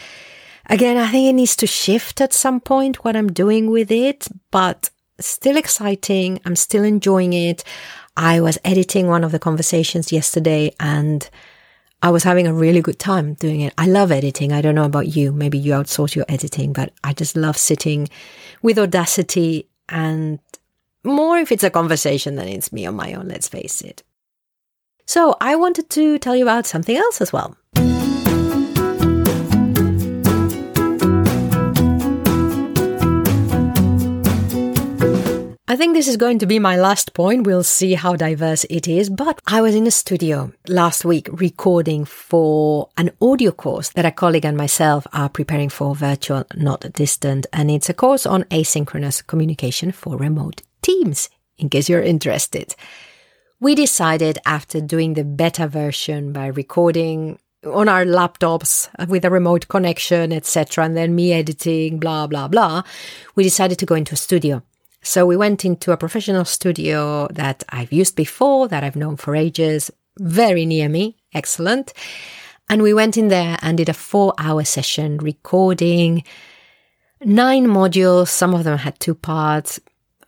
again, 0.67 0.97
I 0.97 1.09
think 1.09 1.29
it 1.29 1.33
needs 1.33 1.57
to 1.57 1.67
shift 1.67 2.21
at 2.21 2.33
some 2.33 2.61
point 2.61 3.05
what 3.05 3.17
I'm 3.17 3.33
doing 3.33 3.71
with 3.71 3.91
it, 3.91 4.29
but 4.53 4.91
still 5.19 5.57
exciting. 5.57 6.41
I'm 6.45 6.57
still 6.57 6.85
enjoying 6.85 7.33
it. 7.33 7.65
I 8.17 8.41
was 8.41 8.59
editing 8.65 9.09
one 9.09 9.25
of 9.25 9.33
the 9.33 9.39
conversations 9.41 10.13
yesterday 10.13 10.75
and 10.79 11.29
I 12.03 12.11
was 12.11 12.25
having 12.25 12.49
a 12.49 12.53
really 12.53 12.81
good 12.81 12.99
time 12.99 13.35
doing 13.35 13.61
it. 13.61 13.73
I 13.79 13.87
love 13.87 14.11
editing. 14.11 14.53
I 14.53 14.61
don't 14.61 14.75
know 14.75 14.85
about 14.85 15.15
you. 15.15 15.33
Maybe 15.33 15.57
you 15.57 15.73
outsource 15.73 16.17
your 16.17 16.25
editing, 16.29 16.73
but 16.73 16.93
I 17.05 17.13
just 17.13 17.37
love 17.37 17.57
sitting 17.57 18.09
with 18.61 18.77
audacity 18.77 19.69
and 19.89 20.41
more 21.05 21.39
if 21.39 21.53
it's 21.53 21.63
a 21.63 21.71
conversation 21.71 22.35
than 22.35 22.49
it's 22.49 22.73
me 22.73 22.87
on 22.87 22.97
my 22.97 23.13
own, 23.13 23.29
let's 23.29 23.49
face 23.49 23.81
it. 23.83 24.03
So 25.07 25.37
I 25.41 25.55
wanted 25.55 25.91
to 25.91 26.19
tell 26.19 26.35
you 26.35 26.43
about 26.45 26.67
something 26.67 26.97
else 26.97 27.21
as 27.21 27.33
well. 27.33 27.57
I 35.73 35.77
think 35.77 35.95
this 35.95 36.07
is 36.07 36.19
going 36.19 36.39
to 36.41 36.45
be 36.45 36.59
my 36.59 36.77
last 36.77 37.15
point. 37.15 37.47
We'll 37.47 37.63
see 37.63 37.95
how 37.95 38.15
diverse 38.15 38.65
it 38.65 38.87
is. 38.87 39.09
But 39.09 39.41
I 39.47 39.63
was 39.63 39.75
in 39.75 39.87
a 39.87 39.91
studio 39.91 40.53
last 40.69 41.03
week 41.03 41.31
recording 41.33 42.05
for 42.05 42.91
an 42.99 43.11
audio 43.23 43.53
course 43.53 43.89
that 43.93 44.05
a 44.05 44.11
colleague 44.11 44.45
and 44.45 44.55
myself 44.55 45.07
are 45.15 45.31
preparing 45.31 45.71
for 45.71 45.95
virtual, 45.95 46.45
not 46.55 46.93
distant. 46.93 47.47
And 47.55 47.71
it's 47.71 47.89
a 47.89 47.95
course 47.95 48.27
on 48.27 48.45
asynchronous 48.51 49.27
communication 49.27 49.93
for 49.93 50.19
remote 50.19 50.61
teams, 50.83 51.31
in 51.57 51.71
case 51.71 51.89
you're 51.89 52.03
interested. 52.03 52.75
We 53.59 53.75
decided 53.75 54.41
after 54.45 54.79
doing 54.79 55.15
the 55.15 55.25
beta 55.25 55.69
version 55.69 56.35
by 56.35 56.49
recording 56.49 57.39
on 57.65 57.89
our 57.89 58.05
laptops 58.05 58.91
with 59.09 59.25
a 59.25 59.31
remote 59.31 59.69
connection, 59.69 60.35
etc., 60.35 60.85
and 60.85 60.99
then 60.99 61.15
me 61.15 61.33
editing, 61.33 61.99
blah, 61.99 62.27
blah, 62.27 62.49
blah, 62.49 62.83
we 63.37 63.43
decided 63.43 63.79
to 63.79 63.87
go 63.87 63.95
into 63.95 64.13
a 64.13 64.17
studio 64.17 64.63
so 65.03 65.27
we 65.27 65.37
went 65.37 65.65
into 65.65 65.93
a 65.93 65.97
professional 65.97 66.45
studio 66.45 67.27
that 67.33 67.65
I've 67.69 67.93
used 67.93 68.15
before, 68.15 68.69
that 68.69 68.85
I've 68.85 68.97
known 68.97 69.17
for 69.17 69.35
ages, 69.35 69.91
very 70.19 70.65
near 70.65 70.89
me, 70.89 71.17
excellent. 71.35 71.93
And 72.69 72.83
we 72.83 72.95
went 72.95 73.17
in 73.17 73.29
there 73.29 73.59
and 73.63 73.77
did 73.77 73.89
a 73.89 73.95
four 73.95 74.33
hour 74.39 74.65
session 74.65 75.19
recording 75.19 76.23
nine 77.25 77.67
modules. 77.67 78.29
Some 78.29 78.55
of 78.55 78.65
them 78.65 78.79
had 78.79 78.99
two 79.01 79.15
parts 79.15 79.81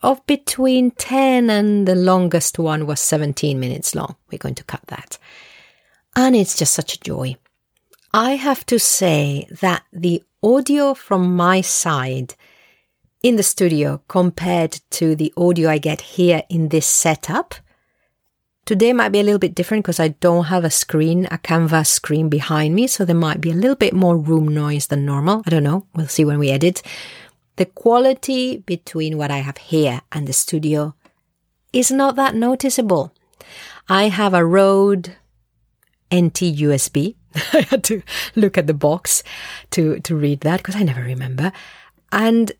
of 0.02 0.24
between 0.26 0.90
10 0.90 1.48
and 1.48 1.88
the 1.88 1.94
longest 1.94 2.58
one 2.58 2.86
was 2.86 3.00
17 3.00 3.58
minutes 3.58 3.94
long. 3.94 4.16
We're 4.30 4.38
going 4.38 4.56
to 4.56 4.64
cut 4.64 4.82
that. 4.88 5.18
And 6.16 6.36
it's 6.36 6.56
just 6.56 6.74
such 6.74 6.94
a 6.94 7.00
joy. 7.00 7.36
I 8.12 8.32
have 8.32 8.66
to 8.66 8.78
say 8.78 9.48
that 9.60 9.82
the 9.92 10.22
audio 10.42 10.94
from 10.94 11.34
my 11.34 11.62
side 11.62 12.34
in 13.24 13.36
the 13.36 13.42
studio 13.42 14.02
compared 14.06 14.80
to 14.90 15.16
the 15.16 15.32
audio 15.34 15.70
I 15.70 15.78
get 15.78 16.02
here 16.02 16.42
in 16.50 16.68
this 16.68 16.86
setup. 16.86 17.54
Today 18.66 18.92
might 18.92 19.12
be 19.12 19.20
a 19.20 19.22
little 19.22 19.38
bit 19.38 19.54
different 19.54 19.82
because 19.82 19.98
I 19.98 20.08
don't 20.08 20.44
have 20.44 20.62
a 20.62 20.70
screen, 20.70 21.26
a 21.30 21.38
canvas 21.38 21.88
screen 21.88 22.28
behind 22.28 22.74
me. 22.74 22.86
So 22.86 23.06
there 23.06 23.16
might 23.16 23.40
be 23.40 23.50
a 23.50 23.54
little 23.54 23.76
bit 23.76 23.94
more 23.94 24.18
room 24.18 24.48
noise 24.48 24.88
than 24.88 25.06
normal. 25.06 25.42
I 25.46 25.50
don't 25.50 25.62
know. 25.62 25.86
We'll 25.94 26.06
see 26.06 26.26
when 26.26 26.38
we 26.38 26.50
edit. 26.50 26.82
The 27.56 27.64
quality 27.64 28.58
between 28.58 29.16
what 29.16 29.30
I 29.30 29.38
have 29.38 29.56
here 29.56 30.02
and 30.12 30.28
the 30.28 30.34
studio 30.34 30.94
is 31.72 31.90
not 31.90 32.16
that 32.16 32.34
noticeable. 32.34 33.14
I 33.88 34.08
have 34.08 34.34
a 34.34 34.44
Rode 34.44 35.16
NT 36.14 36.60
USB. 36.60 37.16
I 37.54 37.62
had 37.70 37.84
to 37.84 38.02
look 38.36 38.58
at 38.58 38.66
the 38.66 38.74
box 38.74 39.22
to, 39.70 39.98
to 40.00 40.14
read 40.14 40.40
that 40.40 40.58
because 40.58 40.76
I 40.76 40.82
never 40.82 41.00
remember. 41.00 41.52
And 42.12 42.52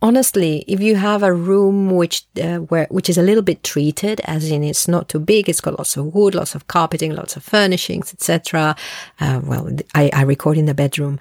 honestly, 0.00 0.64
if 0.66 0.80
you 0.80 0.96
have 0.96 1.22
a 1.22 1.32
room 1.32 1.90
which 1.90 2.24
uh, 2.42 2.58
where 2.58 2.86
which 2.90 3.08
is 3.08 3.18
a 3.18 3.22
little 3.22 3.42
bit 3.42 3.62
treated, 3.62 4.20
as 4.24 4.50
in 4.50 4.62
it's 4.62 4.88
not 4.88 5.08
too 5.08 5.20
big, 5.20 5.48
it's 5.48 5.60
got 5.60 5.78
lots 5.78 5.96
of 5.96 6.14
wood, 6.14 6.34
lots 6.34 6.54
of 6.54 6.66
carpeting, 6.66 7.14
lots 7.14 7.36
of 7.36 7.42
furnishings, 7.42 8.12
etc. 8.12 8.76
Uh, 9.20 9.40
well, 9.42 9.70
I, 9.94 10.10
I 10.12 10.22
record 10.22 10.58
in 10.58 10.66
the 10.66 10.74
bedroom. 10.74 11.18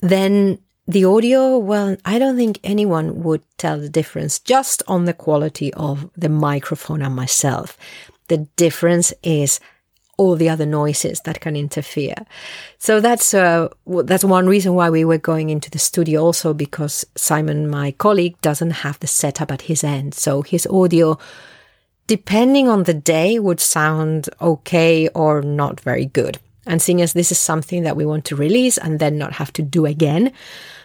Then 0.00 0.58
the 0.86 1.04
audio, 1.04 1.58
well, 1.58 1.96
I 2.04 2.18
don't 2.18 2.36
think 2.36 2.58
anyone 2.64 3.22
would 3.22 3.42
tell 3.56 3.78
the 3.78 3.88
difference 3.88 4.38
just 4.38 4.82
on 4.88 5.04
the 5.04 5.14
quality 5.14 5.72
of 5.74 6.10
the 6.16 6.28
microphone 6.28 7.02
and 7.02 7.14
myself. 7.14 7.78
The 8.28 8.38
difference 8.56 9.12
is 9.22 9.60
all 10.22 10.36
the 10.36 10.48
other 10.48 10.66
noises 10.66 11.20
that 11.22 11.40
can 11.40 11.56
interfere. 11.56 12.14
So 12.78 13.00
that's 13.00 13.34
uh, 13.34 13.68
that's 13.86 14.24
one 14.24 14.46
reason 14.46 14.74
why 14.74 14.88
we 14.88 15.04
were 15.04 15.18
going 15.18 15.50
into 15.50 15.68
the 15.70 15.80
studio 15.80 16.22
also 16.22 16.54
because 16.54 17.04
Simon, 17.16 17.68
my 17.68 17.90
colleague, 17.90 18.40
doesn't 18.40 18.82
have 18.84 19.00
the 19.00 19.08
setup 19.08 19.50
at 19.50 19.62
his 19.62 19.82
end. 19.82 20.14
So 20.14 20.42
his 20.42 20.66
audio, 20.68 21.18
depending 22.06 22.68
on 22.68 22.84
the 22.84 22.94
day, 22.94 23.40
would 23.40 23.60
sound 23.60 24.28
okay 24.40 25.08
or 25.08 25.42
not 25.42 25.80
very 25.80 26.06
good. 26.06 26.38
And 26.66 26.80
seeing 26.80 27.02
as 27.02 27.12
this 27.12 27.32
is 27.32 27.38
something 27.38 27.82
that 27.82 27.96
we 27.96 28.06
want 28.06 28.24
to 28.26 28.36
release 28.36 28.78
and 28.78 29.00
then 29.00 29.18
not 29.18 29.32
have 29.32 29.52
to 29.54 29.62
do 29.62 29.86
again 29.86 30.32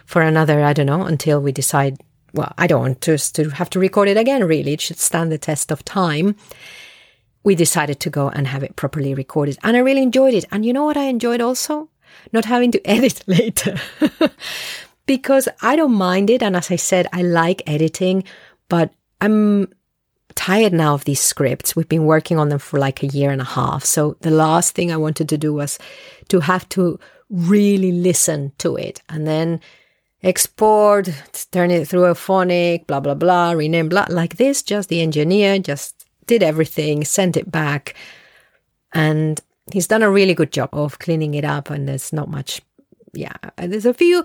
for 0.05 0.23
another, 0.23 0.63
I 0.63 0.73
don't 0.73 0.87
know, 0.87 1.03
until 1.03 1.39
we 1.39 1.51
decide, 1.51 1.97
well, 2.33 2.51
I 2.57 2.65
don't 2.65 2.81
want 2.81 3.01
to, 3.01 3.17
to 3.17 3.49
have 3.51 3.69
to 3.69 3.79
record 3.79 4.07
it 4.09 4.17
again, 4.17 4.43
really. 4.43 4.73
It 4.73 4.81
should 4.81 4.97
stand 4.97 5.31
the 5.31 5.37
test 5.37 5.71
of 5.71 5.85
time 5.85 6.35
we 7.43 7.55
decided 7.55 7.99
to 8.01 8.09
go 8.09 8.29
and 8.29 8.47
have 8.47 8.63
it 8.63 8.75
properly 8.75 9.13
recorded. 9.13 9.57
And 9.63 9.77
I 9.77 9.79
really 9.79 10.03
enjoyed 10.03 10.33
it. 10.33 10.45
And 10.51 10.65
you 10.65 10.73
know 10.73 10.85
what 10.85 10.97
I 10.97 11.05
enjoyed 11.05 11.41
also? 11.41 11.89
Not 12.33 12.45
having 12.45 12.71
to 12.71 12.81
edit 12.87 13.23
later. 13.27 13.77
because 15.05 15.47
I 15.61 15.75
don't 15.75 15.93
mind 15.93 16.29
it. 16.29 16.43
And 16.43 16.55
as 16.55 16.69
I 16.69 16.75
said, 16.75 17.07
I 17.11 17.23
like 17.23 17.63
editing, 17.65 18.23
but 18.69 18.91
I'm 19.21 19.73
tired 20.35 20.73
now 20.73 20.93
of 20.93 21.05
these 21.05 21.19
scripts. 21.19 21.75
We've 21.75 21.89
been 21.89 22.05
working 22.05 22.37
on 22.37 22.49
them 22.49 22.59
for 22.59 22.79
like 22.79 23.01
a 23.01 23.07
year 23.07 23.31
and 23.31 23.41
a 23.41 23.45
half. 23.45 23.83
So 23.83 24.17
the 24.21 24.31
last 24.31 24.75
thing 24.75 24.91
I 24.91 24.97
wanted 24.97 25.27
to 25.29 25.37
do 25.37 25.53
was 25.53 25.79
to 26.29 26.41
have 26.41 26.69
to 26.69 26.99
really 27.29 27.91
listen 27.91 28.51
to 28.59 28.75
it 28.75 29.01
and 29.09 29.25
then 29.27 29.59
export, 30.23 31.09
turn 31.51 31.71
it 31.71 31.87
through 31.87 32.03
Auphonic, 32.03 32.87
blah, 32.87 32.99
blah, 32.99 33.15
blah, 33.15 33.51
rename, 33.51 33.89
blah, 33.89 34.05
like 34.09 34.37
this. 34.37 34.61
Just 34.61 34.89
the 34.89 35.01
engineer 35.01 35.57
just 35.59 35.96
did 36.27 36.43
everything, 36.43 37.03
sent 37.03 37.35
it 37.35 37.49
back, 37.51 37.95
and 38.93 39.39
he's 39.73 39.87
done 39.87 40.03
a 40.03 40.11
really 40.11 40.33
good 40.33 40.51
job 40.51 40.69
of 40.73 40.99
cleaning 40.99 41.33
it 41.33 41.43
up. 41.43 41.69
And 41.69 41.87
there's 41.87 42.13
not 42.13 42.29
much, 42.29 42.61
yeah. 43.13 43.35
There's 43.57 43.85
a 43.85 43.93
few. 43.93 44.23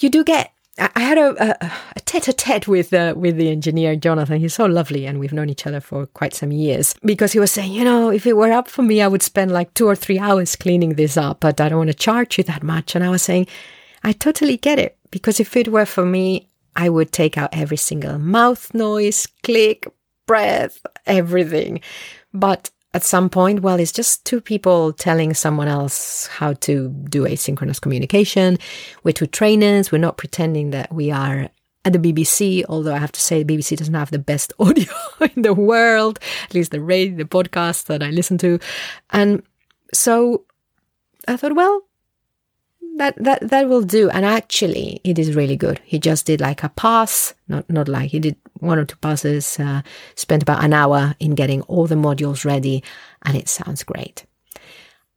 You 0.00 0.10
do 0.10 0.22
get. 0.24 0.52
I 0.78 1.00
had 1.00 1.18
a, 1.18 1.50
a, 1.50 1.72
a 1.96 2.00
tete-a-tete 2.00 2.66
with 2.66 2.94
uh, 2.94 3.12
with 3.14 3.36
the 3.36 3.50
engineer 3.50 3.94
Jonathan. 3.94 4.40
He's 4.40 4.54
so 4.54 4.64
lovely, 4.64 5.04
and 5.06 5.20
we've 5.20 5.32
known 5.32 5.50
each 5.50 5.66
other 5.66 5.80
for 5.80 6.06
quite 6.06 6.32
some 6.32 6.50
years. 6.50 6.94
Because 7.04 7.32
he 7.32 7.38
was 7.38 7.52
saying, 7.52 7.72
you 7.72 7.84
know, 7.84 8.10
if 8.10 8.26
it 8.26 8.36
were 8.36 8.50
up 8.50 8.68
for 8.68 8.82
me, 8.82 9.02
I 9.02 9.08
would 9.08 9.22
spend 9.22 9.52
like 9.52 9.74
two 9.74 9.86
or 9.86 9.94
three 9.94 10.18
hours 10.18 10.56
cleaning 10.56 10.94
this 10.94 11.18
up, 11.18 11.40
but 11.40 11.60
I 11.60 11.68
don't 11.68 11.78
want 11.78 11.90
to 11.90 11.94
charge 11.94 12.38
you 12.38 12.44
that 12.44 12.62
much. 12.62 12.94
And 12.94 13.04
I 13.04 13.10
was 13.10 13.22
saying, 13.22 13.48
I 14.02 14.12
totally 14.12 14.56
get 14.56 14.78
it 14.78 14.96
because 15.10 15.40
if 15.40 15.56
it 15.56 15.68
were 15.68 15.84
for 15.84 16.06
me, 16.06 16.48
I 16.74 16.88
would 16.88 17.12
take 17.12 17.36
out 17.36 17.50
every 17.52 17.76
single 17.76 18.18
mouth 18.18 18.72
noise, 18.72 19.28
click, 19.42 19.86
breath, 20.26 20.84
everything. 21.06 21.80
But 22.32 22.70
at 22.94 23.02
some 23.02 23.30
point, 23.30 23.60
well, 23.60 23.80
it's 23.80 23.92
just 23.92 24.24
two 24.24 24.40
people 24.40 24.92
telling 24.92 25.34
someone 25.34 25.68
else 25.68 26.26
how 26.26 26.54
to 26.54 26.88
do 26.88 27.24
asynchronous 27.24 27.80
communication. 27.80 28.58
We're 29.02 29.12
two 29.12 29.26
trainers. 29.26 29.90
We're 29.90 29.98
not 29.98 30.18
pretending 30.18 30.70
that 30.70 30.92
we 30.92 31.10
are 31.10 31.48
at 31.84 31.92
the 31.92 31.98
BBC, 31.98 32.64
although 32.68 32.94
I 32.94 32.98
have 32.98 33.12
to 33.12 33.20
say 33.20 33.42
the 33.42 33.56
BBC 33.56 33.76
doesn't 33.76 33.94
have 33.94 34.10
the 34.10 34.18
best 34.18 34.52
audio 34.58 34.92
in 35.34 35.42
the 35.42 35.54
world, 35.54 36.18
at 36.44 36.54
least 36.54 36.70
the 36.70 36.80
radio, 36.80 37.16
the 37.16 37.24
podcast 37.24 37.86
that 37.86 38.02
I 38.02 38.10
listen 38.10 38.38
to. 38.38 38.58
And 39.10 39.42
so 39.92 40.44
I 41.26 41.36
thought, 41.36 41.56
well, 41.56 41.82
that 42.96 43.14
that 43.16 43.48
that 43.50 43.68
will 43.68 43.82
do. 43.82 44.10
And 44.10 44.24
actually, 44.24 45.00
it 45.04 45.18
is 45.18 45.34
really 45.34 45.56
good. 45.56 45.80
He 45.84 45.98
just 45.98 46.26
did 46.26 46.40
like 46.40 46.62
a 46.62 46.68
pass, 46.68 47.34
not 47.48 47.68
not 47.68 47.88
like 47.88 48.10
he 48.10 48.20
did 48.20 48.36
one 48.60 48.78
or 48.78 48.84
two 48.84 48.96
passes. 48.96 49.58
Uh, 49.58 49.82
spent 50.14 50.42
about 50.42 50.64
an 50.64 50.72
hour 50.72 51.14
in 51.18 51.34
getting 51.34 51.62
all 51.62 51.86
the 51.86 51.94
modules 51.94 52.44
ready, 52.44 52.82
and 53.22 53.36
it 53.36 53.48
sounds 53.48 53.82
great. 53.82 54.24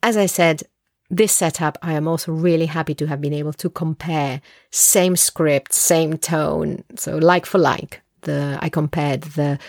As 0.01 0.17
I 0.17 0.25
said, 0.25 0.63
this 1.09 1.35
setup, 1.35 1.77
I 1.81 1.93
am 1.93 2.07
also 2.07 2.31
really 2.31 2.65
happy 2.65 2.95
to 2.95 3.07
have 3.07 3.21
been 3.21 3.33
able 3.33 3.53
to 3.53 3.69
compare 3.69 4.41
same 4.71 5.15
script, 5.15 5.73
same 5.73 6.17
tone, 6.17 6.83
so 6.95 7.17
like 7.17 7.45
for 7.45 7.59
like. 7.59 8.01
The 8.21 8.57
I 8.59 8.69
compared 8.69 9.21
the 9.21 9.59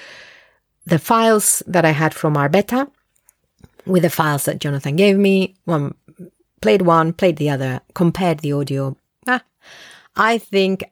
the 0.87 0.99
files 0.99 1.62
that 1.66 1.85
I 1.85 1.90
had 1.90 2.14
from 2.14 2.37
our 2.38 2.49
beta 2.49 2.88
with 3.85 4.03
the 4.03 4.11
files 4.11 4.45
that 4.45 4.61
Jonathan 4.61 4.97
gave 4.97 5.19
me. 5.19 5.55
One 5.64 5.95
played 6.61 6.83
one, 6.83 7.12
played 7.12 7.37
the 7.37 7.51
other, 7.51 7.81
compared 7.95 8.40
the 8.40 8.53
audio. 8.53 8.97
Ah, 9.27 9.42
I 10.16 10.38
think 10.38 10.85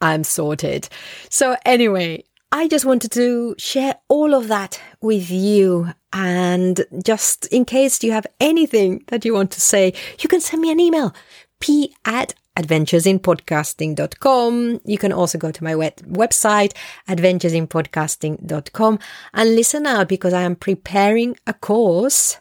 I'm 0.00 0.24
sorted. 0.24 0.88
So, 1.30 1.56
anyway, 1.64 2.24
I 2.52 2.68
just 2.68 2.84
wanted 2.84 3.10
to 3.12 3.54
share 3.58 3.96
all 4.08 4.34
of 4.34 4.48
that 4.48 4.80
with 5.00 5.30
you. 5.30 5.92
And 6.12 6.84
just 7.04 7.46
in 7.46 7.64
case 7.64 8.02
you 8.02 8.12
have 8.12 8.26
anything 8.40 9.04
that 9.08 9.24
you 9.24 9.34
want 9.34 9.50
to 9.52 9.60
say, 9.60 9.94
you 10.20 10.28
can 10.28 10.40
send 10.40 10.62
me 10.62 10.70
an 10.70 10.80
email 10.80 11.14
p 11.60 11.94
at 12.04 12.34
adventuresinpodcasting.com. 12.56 14.80
You 14.84 14.98
can 14.98 15.12
also 15.12 15.38
go 15.38 15.50
to 15.50 15.64
my 15.64 15.74
web- 15.74 16.06
website, 16.06 16.72
adventuresinpodcasting.com 17.08 18.98
and 19.34 19.54
listen 19.54 19.86
out 19.86 20.08
because 20.08 20.32
I 20.32 20.42
am 20.42 20.56
preparing 20.56 21.36
a 21.46 21.52
course 21.52 22.40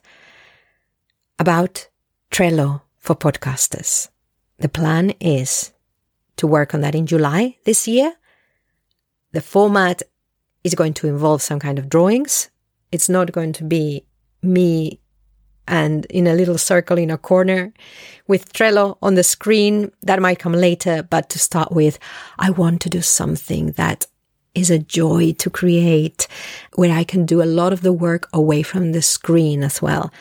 about 1.37 1.89
Trello 2.31 2.81
for 2.97 3.15
podcasters. 3.15 4.09
The 4.59 4.69
plan 4.69 5.11
is 5.19 5.71
to 6.37 6.47
work 6.47 6.73
on 6.73 6.81
that 6.81 6.95
in 6.95 7.05
July 7.05 7.57
this 7.65 7.87
year. 7.87 8.13
The 9.31 9.41
format 9.41 10.01
is 10.63 10.75
going 10.75 10.93
to 10.95 11.07
involve 11.07 11.41
some 11.41 11.59
kind 11.59 11.79
of 11.79 11.89
drawings. 11.89 12.49
It's 12.91 13.09
not 13.09 13.31
going 13.31 13.53
to 13.53 13.63
be 13.63 14.05
me 14.41 14.99
and 15.67 16.05
in 16.05 16.27
a 16.27 16.33
little 16.33 16.57
circle 16.57 16.97
in 16.97 17.09
a 17.09 17.17
corner 17.17 17.73
with 18.27 18.53
Trello 18.53 18.97
on 19.01 19.15
the 19.15 19.23
screen. 19.23 19.91
That 20.03 20.21
might 20.21 20.39
come 20.39 20.53
later, 20.53 21.03
but 21.03 21.29
to 21.31 21.39
start 21.39 21.71
with, 21.71 21.99
I 22.37 22.49
want 22.49 22.81
to 22.81 22.89
do 22.89 23.01
something 23.01 23.71
that 23.71 24.07
is 24.53 24.69
a 24.69 24.79
joy 24.79 25.33
to 25.33 25.49
create 25.49 26.27
where 26.75 26.95
I 26.95 27.03
can 27.03 27.25
do 27.25 27.41
a 27.41 27.45
lot 27.59 27.73
of 27.73 27.81
the 27.81 27.93
work 27.93 28.29
away 28.33 28.63
from 28.63 28.91
the 28.91 29.01
screen 29.01 29.63
as 29.63 29.81
well. 29.81 30.11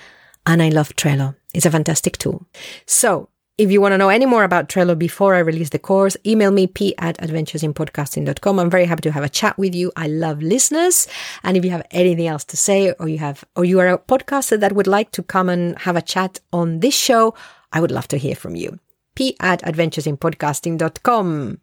And 0.47 0.63
I 0.63 0.69
love 0.69 0.97
Trello. 0.97 1.37
It's 1.55 1.67
a 1.67 1.71
fantastic 1.71 2.19
tool. 2.19 2.47
So 2.85 3.29
if 3.57 3.71
you 3.71 3.81
want 3.81 3.93
to 3.93 3.99
know 3.99 4.09
any 4.09 4.27
more 4.27 4.43
about 4.43 4.69
Trello 4.69 4.99
before 4.99 5.37
I 5.37 5.39
release 5.39 5.71
the 5.71 5.79
course, 5.79 6.17
email 6.27 6.51
me 6.51 6.67
p 6.67 6.95
at 6.99 7.17
adventuresinpodcasting.com. 7.19 8.59
I'm 8.59 8.71
very 8.71 8.85
happy 8.85 9.03
to 9.03 9.13
have 9.13 9.23
a 9.23 9.29
chat 9.29 9.57
with 9.57 9.77
you. 9.77 9.93
I 9.95 10.09
love 10.09 10.43
listeners. 10.43 11.07
And 11.45 11.57
if 11.57 11.65
you 11.65 11.71
have 11.71 11.87
anything 11.93 12.27
else 12.27 12.45
to 12.47 12.57
say 12.57 12.91
or 12.93 13.09
you 13.09 13.19
have, 13.19 13.45
or 13.55 13.65
you 13.65 13.79
are 13.79 13.89
a 13.89 13.99
podcaster 13.99 14.59
that 14.59 14.73
would 14.73 14.89
like 14.89 15.13
to 15.13 15.23
come 15.23 15.49
and 15.49 15.79
have 15.79 15.95
a 15.95 16.03
chat 16.03 16.41
on 16.53 16.81
this 16.81 16.95
show, 16.95 17.35
I 17.73 17.81
would 17.81 17.93
love 17.93 18.09
to 18.09 18.19
hear 18.19 18.35
from 18.35 18.57
you. 18.57 18.81
p 19.15 19.37
at 19.39 19.63
adventuresinpodcasting.com. 19.63 21.61